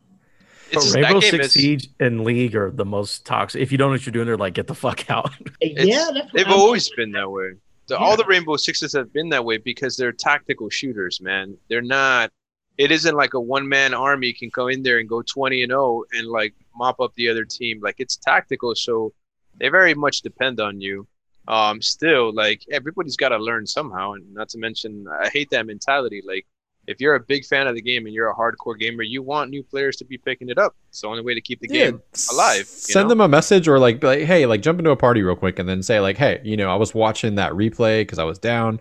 [0.70, 1.52] It's Rainbow Six is...
[1.52, 3.60] Siege and League are the most toxic.
[3.60, 5.32] If you don't know what you're doing, they're like, get the fuck out.
[5.60, 7.52] yeah, they've I'm always been that way.
[7.88, 8.00] The, yeah.
[8.00, 11.56] All the Rainbow Sixes have been that way because they're tactical shooters, man.
[11.68, 12.30] They're not.
[12.76, 15.70] It isn't like a one man army can go in there and go 20 and
[15.70, 17.80] 0 and like mop up the other team.
[17.82, 19.12] Like it's tactical, so
[19.58, 21.06] they very much depend on you.
[21.46, 25.66] Um, still, like everybody's got to learn somehow, and not to mention, I hate that
[25.66, 26.22] mentality.
[26.26, 26.46] Like,
[26.86, 29.50] if you're a big fan of the game and you're a hardcore gamer, you want
[29.50, 30.74] new players to be picking it up.
[30.88, 32.02] It's the only way to keep the yeah, game
[32.32, 32.66] alive.
[32.66, 33.10] Send know?
[33.10, 35.68] them a message or like, like, hey, like jump into a party real quick, and
[35.68, 38.80] then say like, hey, you know, I was watching that replay because I was down.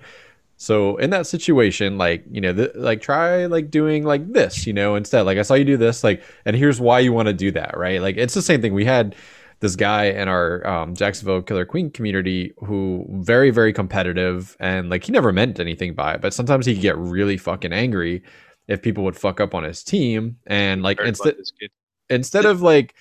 [0.57, 4.73] So in that situation, like you know, th- like try like doing like this, you
[4.73, 5.21] know, instead.
[5.21, 7.77] Like I saw you do this, like, and here's why you want to do that,
[7.77, 8.01] right?
[8.01, 8.73] Like it's the same thing.
[8.73, 9.15] We had
[9.59, 15.03] this guy in our um, Jacksonville Killer Queen community who very very competitive and like
[15.03, 18.23] he never meant anything by it, but sometimes he could get really fucking angry
[18.67, 21.35] if people would fuck up on his team and like instead
[22.09, 22.95] instead of like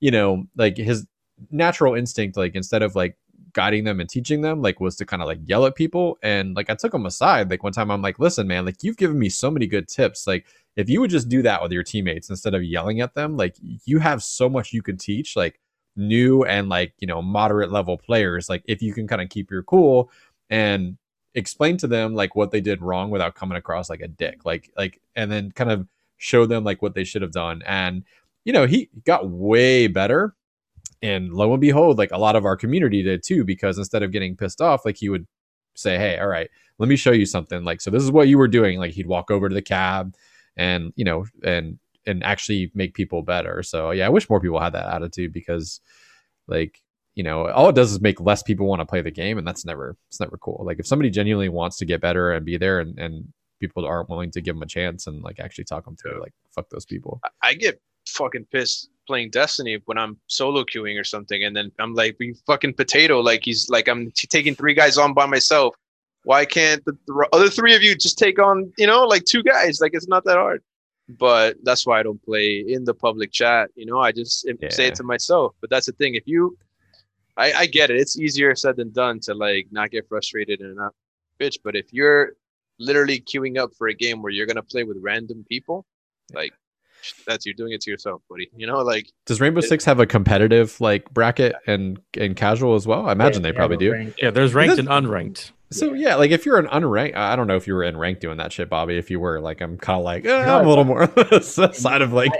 [0.00, 1.06] you know like his
[1.50, 3.16] natural instinct like instead of like
[3.52, 6.56] guiding them and teaching them like was to kind of like yell at people and
[6.56, 9.18] like I took him aside like one time I'm like listen man like you've given
[9.18, 10.46] me so many good tips like
[10.76, 13.56] if you would just do that with your teammates instead of yelling at them like
[13.60, 15.60] you have so much you can teach like
[15.96, 19.50] new and like you know moderate level players like if you can kind of keep
[19.50, 20.10] your cool
[20.48, 20.96] and
[21.34, 24.70] explain to them like what they did wrong without coming across like a dick like
[24.76, 25.86] like and then kind of
[26.22, 27.62] show them like what they should have done.
[27.66, 28.04] And
[28.44, 30.34] you know he got way better
[31.02, 34.12] and lo and behold like a lot of our community did too because instead of
[34.12, 35.26] getting pissed off like he would
[35.74, 37.64] say hey all right let me show you something.
[37.64, 40.14] Like so this is what you were doing like he'd walk over to the cab
[40.56, 43.62] and you know and and actually make people better.
[43.62, 45.80] So yeah, I wish more people had that attitude because
[46.48, 46.80] like
[47.14, 49.46] you know all it does is make less people want to play the game and
[49.46, 50.62] that's never it's never cool.
[50.64, 54.08] Like if somebody genuinely wants to get better and be there and, and people aren't
[54.08, 56.84] willing to give them a chance and like actually talk them through like fuck those
[56.84, 57.20] people.
[57.42, 61.94] I get fucking pissed playing destiny when i'm solo queuing or something and then i'm
[61.94, 65.74] like you fucking potato like he's like i'm t- taking three guys on by myself.
[66.24, 69.42] Why can't the, the other three of you just take on you know like two
[69.42, 69.80] guys?
[69.80, 70.62] Like it's not that hard
[71.08, 73.70] but that's why I don't play in the public chat.
[73.74, 74.68] You know, I just yeah.
[74.70, 75.54] say it to myself.
[75.60, 76.14] But that's the thing.
[76.14, 76.56] If you,
[77.36, 77.98] I, I get it.
[77.98, 80.94] It's easier said than done to like not get frustrated and not
[81.40, 81.58] bitch.
[81.62, 82.32] But if you're
[82.78, 85.86] literally queuing up for a game where you're gonna play with random people,
[86.32, 86.52] like
[87.26, 88.50] that's you're doing it to yourself, buddy.
[88.56, 92.74] You know, like does Rainbow it, Six have a competitive like bracket and and casual
[92.74, 93.08] as well?
[93.08, 94.12] I imagine yeah, they probably do.
[94.20, 95.52] Yeah, there's ranked and unranked.
[95.72, 96.08] So yeah.
[96.08, 96.14] yeah.
[96.16, 98.52] like if you're an unranked, I don't know if you were in rank doing that
[98.52, 98.96] shit, Bobby.
[98.96, 101.06] If you were, like, I'm kind of like, eh, no, I'm a little more
[101.42, 102.32] side of like,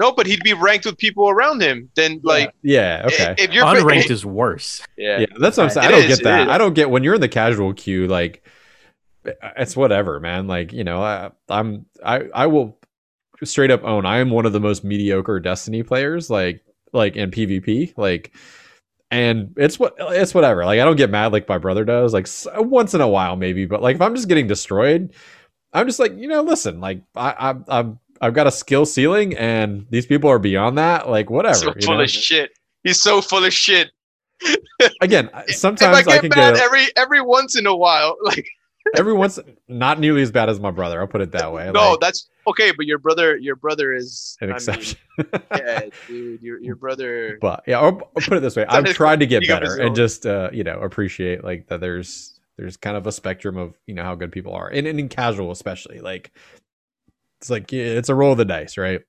[0.00, 1.90] no, but he'd be ranked with people around him.
[1.94, 3.34] Then like, yeah, okay.
[3.38, 4.82] If you're unranked is worse.
[4.96, 5.86] Yeah, yeah, that's what I'm saying.
[5.86, 6.50] I don't is, get that.
[6.50, 8.44] I don't get when you're in the casual queue, like,
[9.56, 10.46] it's whatever, man.
[10.46, 12.78] Like, you know, I, I'm, I, I will
[13.44, 16.62] straight up own I am one of the most mediocre Destiny players, like,
[16.92, 18.34] like in PvP, like
[19.10, 20.64] and it's what it's whatever.
[20.64, 22.12] Like I don't get mad like my brother does.
[22.12, 25.14] Like once in a while maybe, but like if I'm just getting destroyed,
[25.72, 29.36] I'm just like you know, listen, like I, I'm I'm I've got a skill ceiling,
[29.36, 31.08] and these people are beyond that.
[31.08, 31.54] Like whatever.
[31.54, 32.02] So full know?
[32.02, 32.50] of shit.
[32.84, 33.90] He's so full of shit.
[35.00, 38.16] Again, sometimes I, I, can get every every once in a while.
[38.24, 38.46] Like
[38.96, 41.00] everyone's not nearly as bad as my brother.
[41.00, 41.70] I'll put it that way.
[41.72, 42.70] No, like, that's okay.
[42.70, 44.98] But your brother, your brother is an I exception.
[45.18, 47.38] Mean, yeah, dude, your your brother.
[47.40, 50.26] But yeah, I'll, I'll put it this way: I've tried to get better and just
[50.26, 51.80] uh, you know appreciate like that.
[51.80, 54.98] There's there's kind of a spectrum of you know how good people are, and, and
[54.98, 56.00] in casual especially.
[56.00, 56.32] Like
[57.40, 59.00] it's like yeah, it's a roll of the dice, right?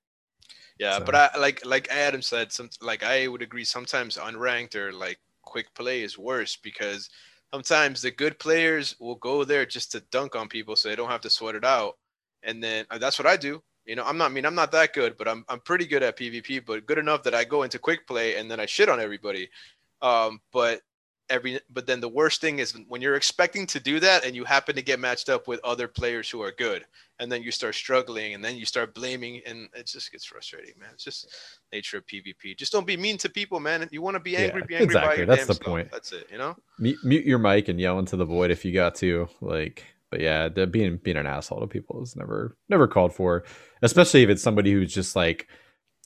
[0.80, 1.04] Yeah, so.
[1.04, 3.66] but I like like Adam said, some like I would agree.
[3.66, 7.10] Sometimes unranked or like quick play is worse because
[7.54, 11.10] sometimes the good players will go there just to dunk on people so they don't
[11.10, 11.98] have to sweat it out.
[12.44, 13.62] And then uh, that's what I do.
[13.86, 16.04] You know, I'm not I mean I'm not that good, but I'm I'm pretty good
[16.04, 18.90] at PvP, but good enough that I go into quick play and then I shit
[18.90, 19.50] on everybody.
[20.02, 20.82] Um, but
[21.30, 24.44] every but then the worst thing is when you're expecting to do that and you
[24.44, 26.86] happen to get matched up with other players who are good
[27.20, 30.74] and then you start struggling and then you start blaming and it just gets frustrating
[30.80, 30.90] man.
[30.94, 31.34] It's just
[31.72, 33.88] nature of pvp just don't be mean to people man.
[33.92, 35.10] You want to be angry Yeah, be angry exactly.
[35.10, 35.92] by your That's the point.
[35.92, 36.56] that's it you know?
[36.80, 40.20] Mute, mute your mic and yell into the void if you got to like but
[40.22, 43.44] yeah the, being being an asshole to people is never never called for
[43.82, 45.48] especially if it's somebody who's just like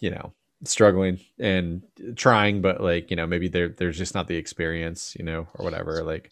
[0.01, 0.33] you know
[0.65, 1.81] struggling and
[2.15, 5.63] trying but like you know maybe there there's just not the experience you know or
[5.63, 6.31] whatever like.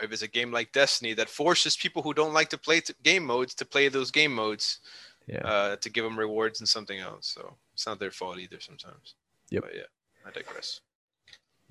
[0.00, 2.92] If it's a game like destiny that forces people who don't like to play t-
[3.04, 4.80] game modes to play those game modes
[5.28, 5.46] yeah.
[5.46, 9.14] uh, to give them rewards and something else so it's not their fault either sometimes.
[9.50, 9.62] Yep.
[9.62, 9.82] but yeah
[10.26, 10.80] i digress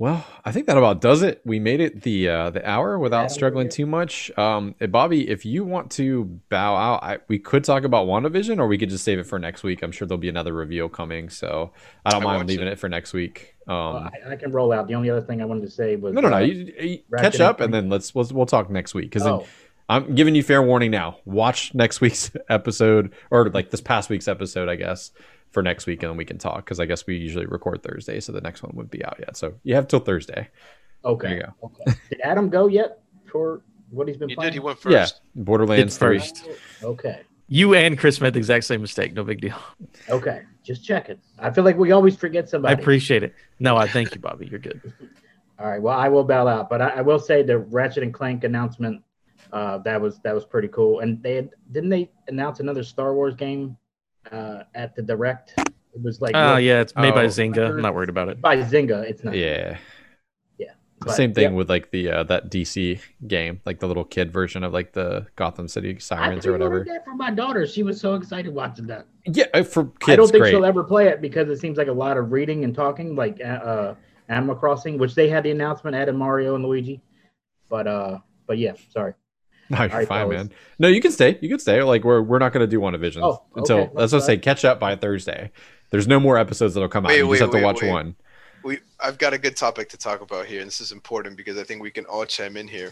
[0.02, 1.42] Well, I think that about does it.
[1.46, 4.36] We made it the uh, the hour without Adam, struggling too much.
[4.36, 8.58] Um, eh, Bobby, if you want to bow out, I, we could talk about WandaVision,
[8.58, 9.84] or we could just save it for next week.
[9.84, 11.72] I'm sure there'll be another reveal coming, so
[12.04, 12.74] I don't I mind leaving it.
[12.74, 13.54] it for next week.
[13.68, 13.76] Um,
[14.26, 14.88] I, I can roll out.
[14.88, 16.38] The only other thing I wanted to say was no, no, no.
[16.38, 19.46] uh, You, you catch up, and then let's we'll, we'll talk next week because oh,
[19.88, 21.18] I'm giving you fair warning now.
[21.26, 25.12] Watch next week's episode, or like this past week's episode, I guess,
[25.52, 28.20] for next week, and then we can talk because I guess we usually record Thursday,
[28.20, 29.38] so the next one would be out yet.
[29.38, 30.50] So you have till Thursday.
[31.04, 31.36] There okay.
[31.36, 31.54] you go.
[31.64, 32.00] okay.
[32.10, 34.52] Did Adam go yet for what he's been he playing?
[34.52, 36.48] did he went Yeah, first Borderlands It's first.
[36.84, 37.22] Okay.
[37.48, 39.14] You and Chris made the exact same mistake.
[39.14, 39.58] No big deal.
[40.10, 40.44] Okay.
[40.64, 41.18] Just checking.
[41.38, 42.74] I feel like we always forget somebody.
[42.74, 43.34] I appreciate it.
[43.60, 44.48] No, I thank you, Bobby.
[44.48, 44.82] You're good.
[45.60, 45.82] All right.
[45.82, 49.04] Well, I will bow out, but I, I will say the Ratchet and Clank announcement.
[49.52, 51.02] Uh, that was that was pretty cool.
[51.02, 53.76] And they had, didn't they announce another Star Wars game
[54.32, 55.54] uh, at the direct?
[55.58, 57.28] It was like Oh, yeah, it's made by Oh.
[57.28, 57.70] Zynga.
[57.70, 58.42] I'm not worried about it.
[58.42, 59.04] by Zynga.
[59.04, 59.36] It's not.
[59.36, 59.78] Yeah.
[60.58, 60.72] Yeah.
[61.00, 61.58] But, Same thing yeah.
[61.58, 65.26] with like the uh, that DC game, like the little kid version of like the
[65.36, 67.00] Gotham City I Sirens or pre-ordered whatever.
[67.00, 67.66] that for my daughter.
[67.68, 69.08] She was so excited watching that.
[69.26, 70.52] Yeah, uh, for kids, I don't think great.
[70.52, 73.40] she'll ever play it because it seems like a lot of reading and talking, like
[73.42, 73.96] uh, uh,
[74.30, 77.02] Animal Crossing, which they had the announcement added Mario and Luigi.
[77.68, 79.14] But uh, but yeah, sorry.
[79.72, 80.36] No, you're right, fine, fellas.
[80.38, 80.52] man.
[80.80, 81.38] No, you can stay.
[81.42, 81.82] You can stay.
[81.84, 83.92] Like we're we're not gonna do WandaVision Oh, until okay.
[83.94, 85.52] let's just say catch up by Thursday.
[85.92, 87.14] There's no more episodes that'll come out.
[87.16, 87.90] You wait, just have to watch wait.
[87.90, 88.16] one.
[88.64, 91.58] we I've got a good topic to talk about here, and this is important because
[91.58, 92.92] I think we can all chime in here.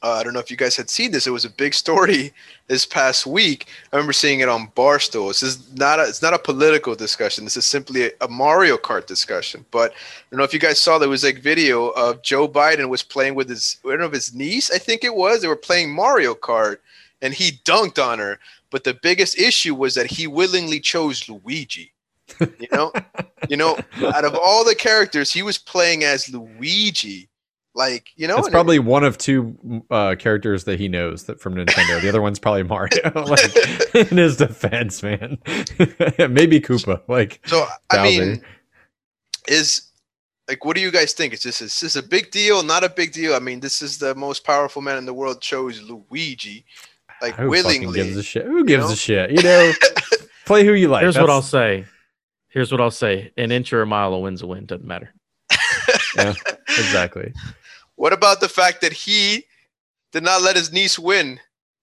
[0.00, 1.26] Uh, I don't know if you guys had seen this.
[1.26, 2.32] It was a big story
[2.68, 3.66] this past week.
[3.92, 5.28] I remember seeing it on Barstool.
[5.28, 7.44] This is not a, it's not a political discussion.
[7.44, 9.64] This is simply a, a Mario Kart discussion.
[9.70, 9.94] But I
[10.30, 13.34] don't know if you guys saw there was like video of Joe Biden was playing
[13.34, 14.70] with his I don't know if his niece.
[14.70, 15.42] I think it was.
[15.42, 16.78] They were playing Mario Kart,
[17.20, 18.38] and he dunked on her.
[18.70, 21.92] But the biggest issue was that he willingly chose Luigi.
[22.40, 22.92] You know,
[23.48, 27.27] you know, out of all the characters, he was playing as Luigi.
[27.78, 31.40] Like, you know, It's and probably one of two uh, characters that he knows that
[31.40, 32.02] from Nintendo.
[32.02, 32.90] the other one's probably Mario.
[33.14, 33.54] like
[33.94, 35.38] in his defense, man.
[36.18, 37.00] Maybe Koopa.
[37.06, 38.02] Like so I Bowser.
[38.02, 38.44] mean,
[39.46, 39.92] is
[40.48, 41.32] like, what do you guys think?
[41.32, 42.64] Is this is this a big deal?
[42.64, 43.34] Not a big deal?
[43.34, 46.64] I mean, this is the most powerful man in the world chose Luigi,
[47.22, 48.02] like who fucking willingly.
[48.02, 48.44] gives a shit?
[48.44, 48.92] Who gives know?
[48.92, 49.30] a shit?
[49.30, 49.72] You know,
[50.46, 51.02] play who you like.
[51.02, 51.84] Here's what I'll say.
[52.48, 53.30] Here's what I'll say.
[53.36, 54.66] An inch or a mile, a win's a win.
[54.66, 55.14] Doesn't matter.
[56.16, 56.34] Yeah,
[56.66, 57.32] exactly.
[57.98, 59.44] What about the fact that he
[60.12, 61.40] did not let his niece win?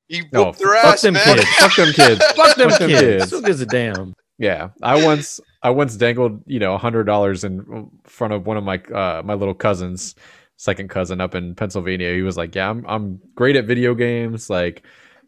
[0.08, 1.24] He No, whooped her fuck ass, them man.
[1.38, 1.50] kids.
[1.58, 2.26] Fuck them kids.
[2.36, 3.02] Fuck them Fuck them kids.
[3.24, 3.32] kids.
[3.32, 4.14] Who gives a damn?
[4.38, 8.56] Yeah, I once I once dangled you know a hundred dollars in front of one
[8.58, 10.16] of my uh, my little cousins,
[10.58, 12.14] second cousin up in Pennsylvania.
[12.14, 14.50] He was like, "Yeah, I'm I'm great at video games.
[14.50, 14.84] Like,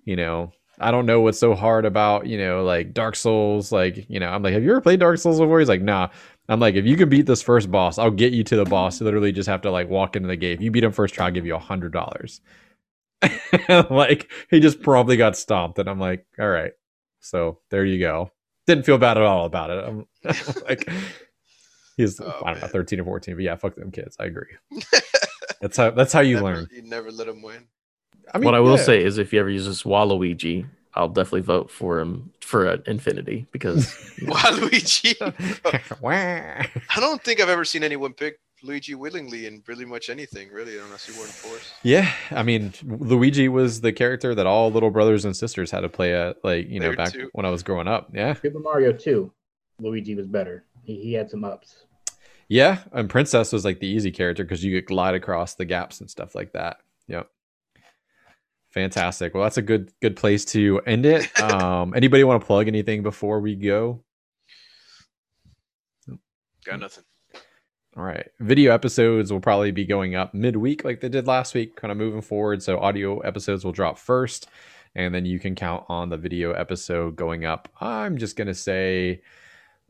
[0.05, 3.71] you know, I don't know what's so hard about you know like Dark Souls.
[3.71, 5.59] Like, you know, I'm like, have you ever played Dark Souls before?
[5.59, 6.09] He's like, Nah.
[6.49, 8.99] I'm like, if you can beat this first boss, I'll get you to the boss.
[8.99, 10.53] You literally just have to like walk into the gate.
[10.53, 12.39] If you beat him first try, I'll give you a hundred dollars.
[13.89, 16.71] like he just probably got stomped, and I'm like, all right.
[17.19, 18.31] So there you go.
[18.65, 19.83] Didn't feel bad at all about it.
[19.83, 20.05] I'm
[20.67, 20.89] like,
[21.97, 24.15] he's Oh, I don't know, 13 or 14, but yeah, fuck them kids.
[24.19, 24.55] I agree.
[25.61, 26.67] That's how that's how you Never- learn.
[26.71, 27.65] You never let him win.
[28.33, 28.83] I mean, what I will yeah.
[28.83, 30.65] say is, if you ever uses Waluigi,
[30.97, 33.85] I'll definitely vote for him for uh, Infinity because
[34.21, 35.15] Waluigi.
[36.03, 40.77] I don't think I've ever seen anyone pick Luigi willingly in really much anything, really,
[40.79, 41.73] unless you weren't forced.
[41.83, 45.89] yeah, I mean, Luigi was the character that all little brothers and sisters had to
[45.89, 47.29] play at, like you know, There back too.
[47.33, 48.09] when I was growing up.
[48.13, 49.31] Yeah, Super Mario 2,
[49.79, 50.65] Luigi was better.
[50.83, 51.83] He, he had some ups.
[52.49, 56.01] yeah, and Princess was like the easy character because you could glide across the gaps
[56.01, 56.77] and stuff like that.
[57.07, 57.29] Yep.
[58.77, 59.33] Fantastic.
[59.33, 61.27] Well, that's a good good place to end it.
[61.41, 64.03] Um, anybody want to plug anything before we go?
[66.63, 67.03] Got nothing.
[67.95, 68.27] All right.
[68.39, 71.97] Video episodes will probably be going up midweek like they did last week, kind of
[71.97, 72.61] moving forward.
[72.61, 74.47] So audio episodes will drop first,
[74.93, 77.69] and then you can count on the video episode going up.
[77.81, 79.21] I'm just going to say,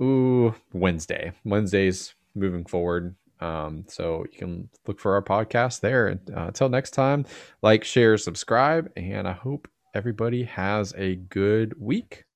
[0.02, 1.34] ooh, Wednesday.
[1.44, 3.16] Wednesdays moving forward.
[3.40, 6.20] Um, so you can look for our podcast there.
[6.36, 7.26] Uh, until next time,
[7.62, 12.27] like, share, subscribe, and I hope everybody has a good week.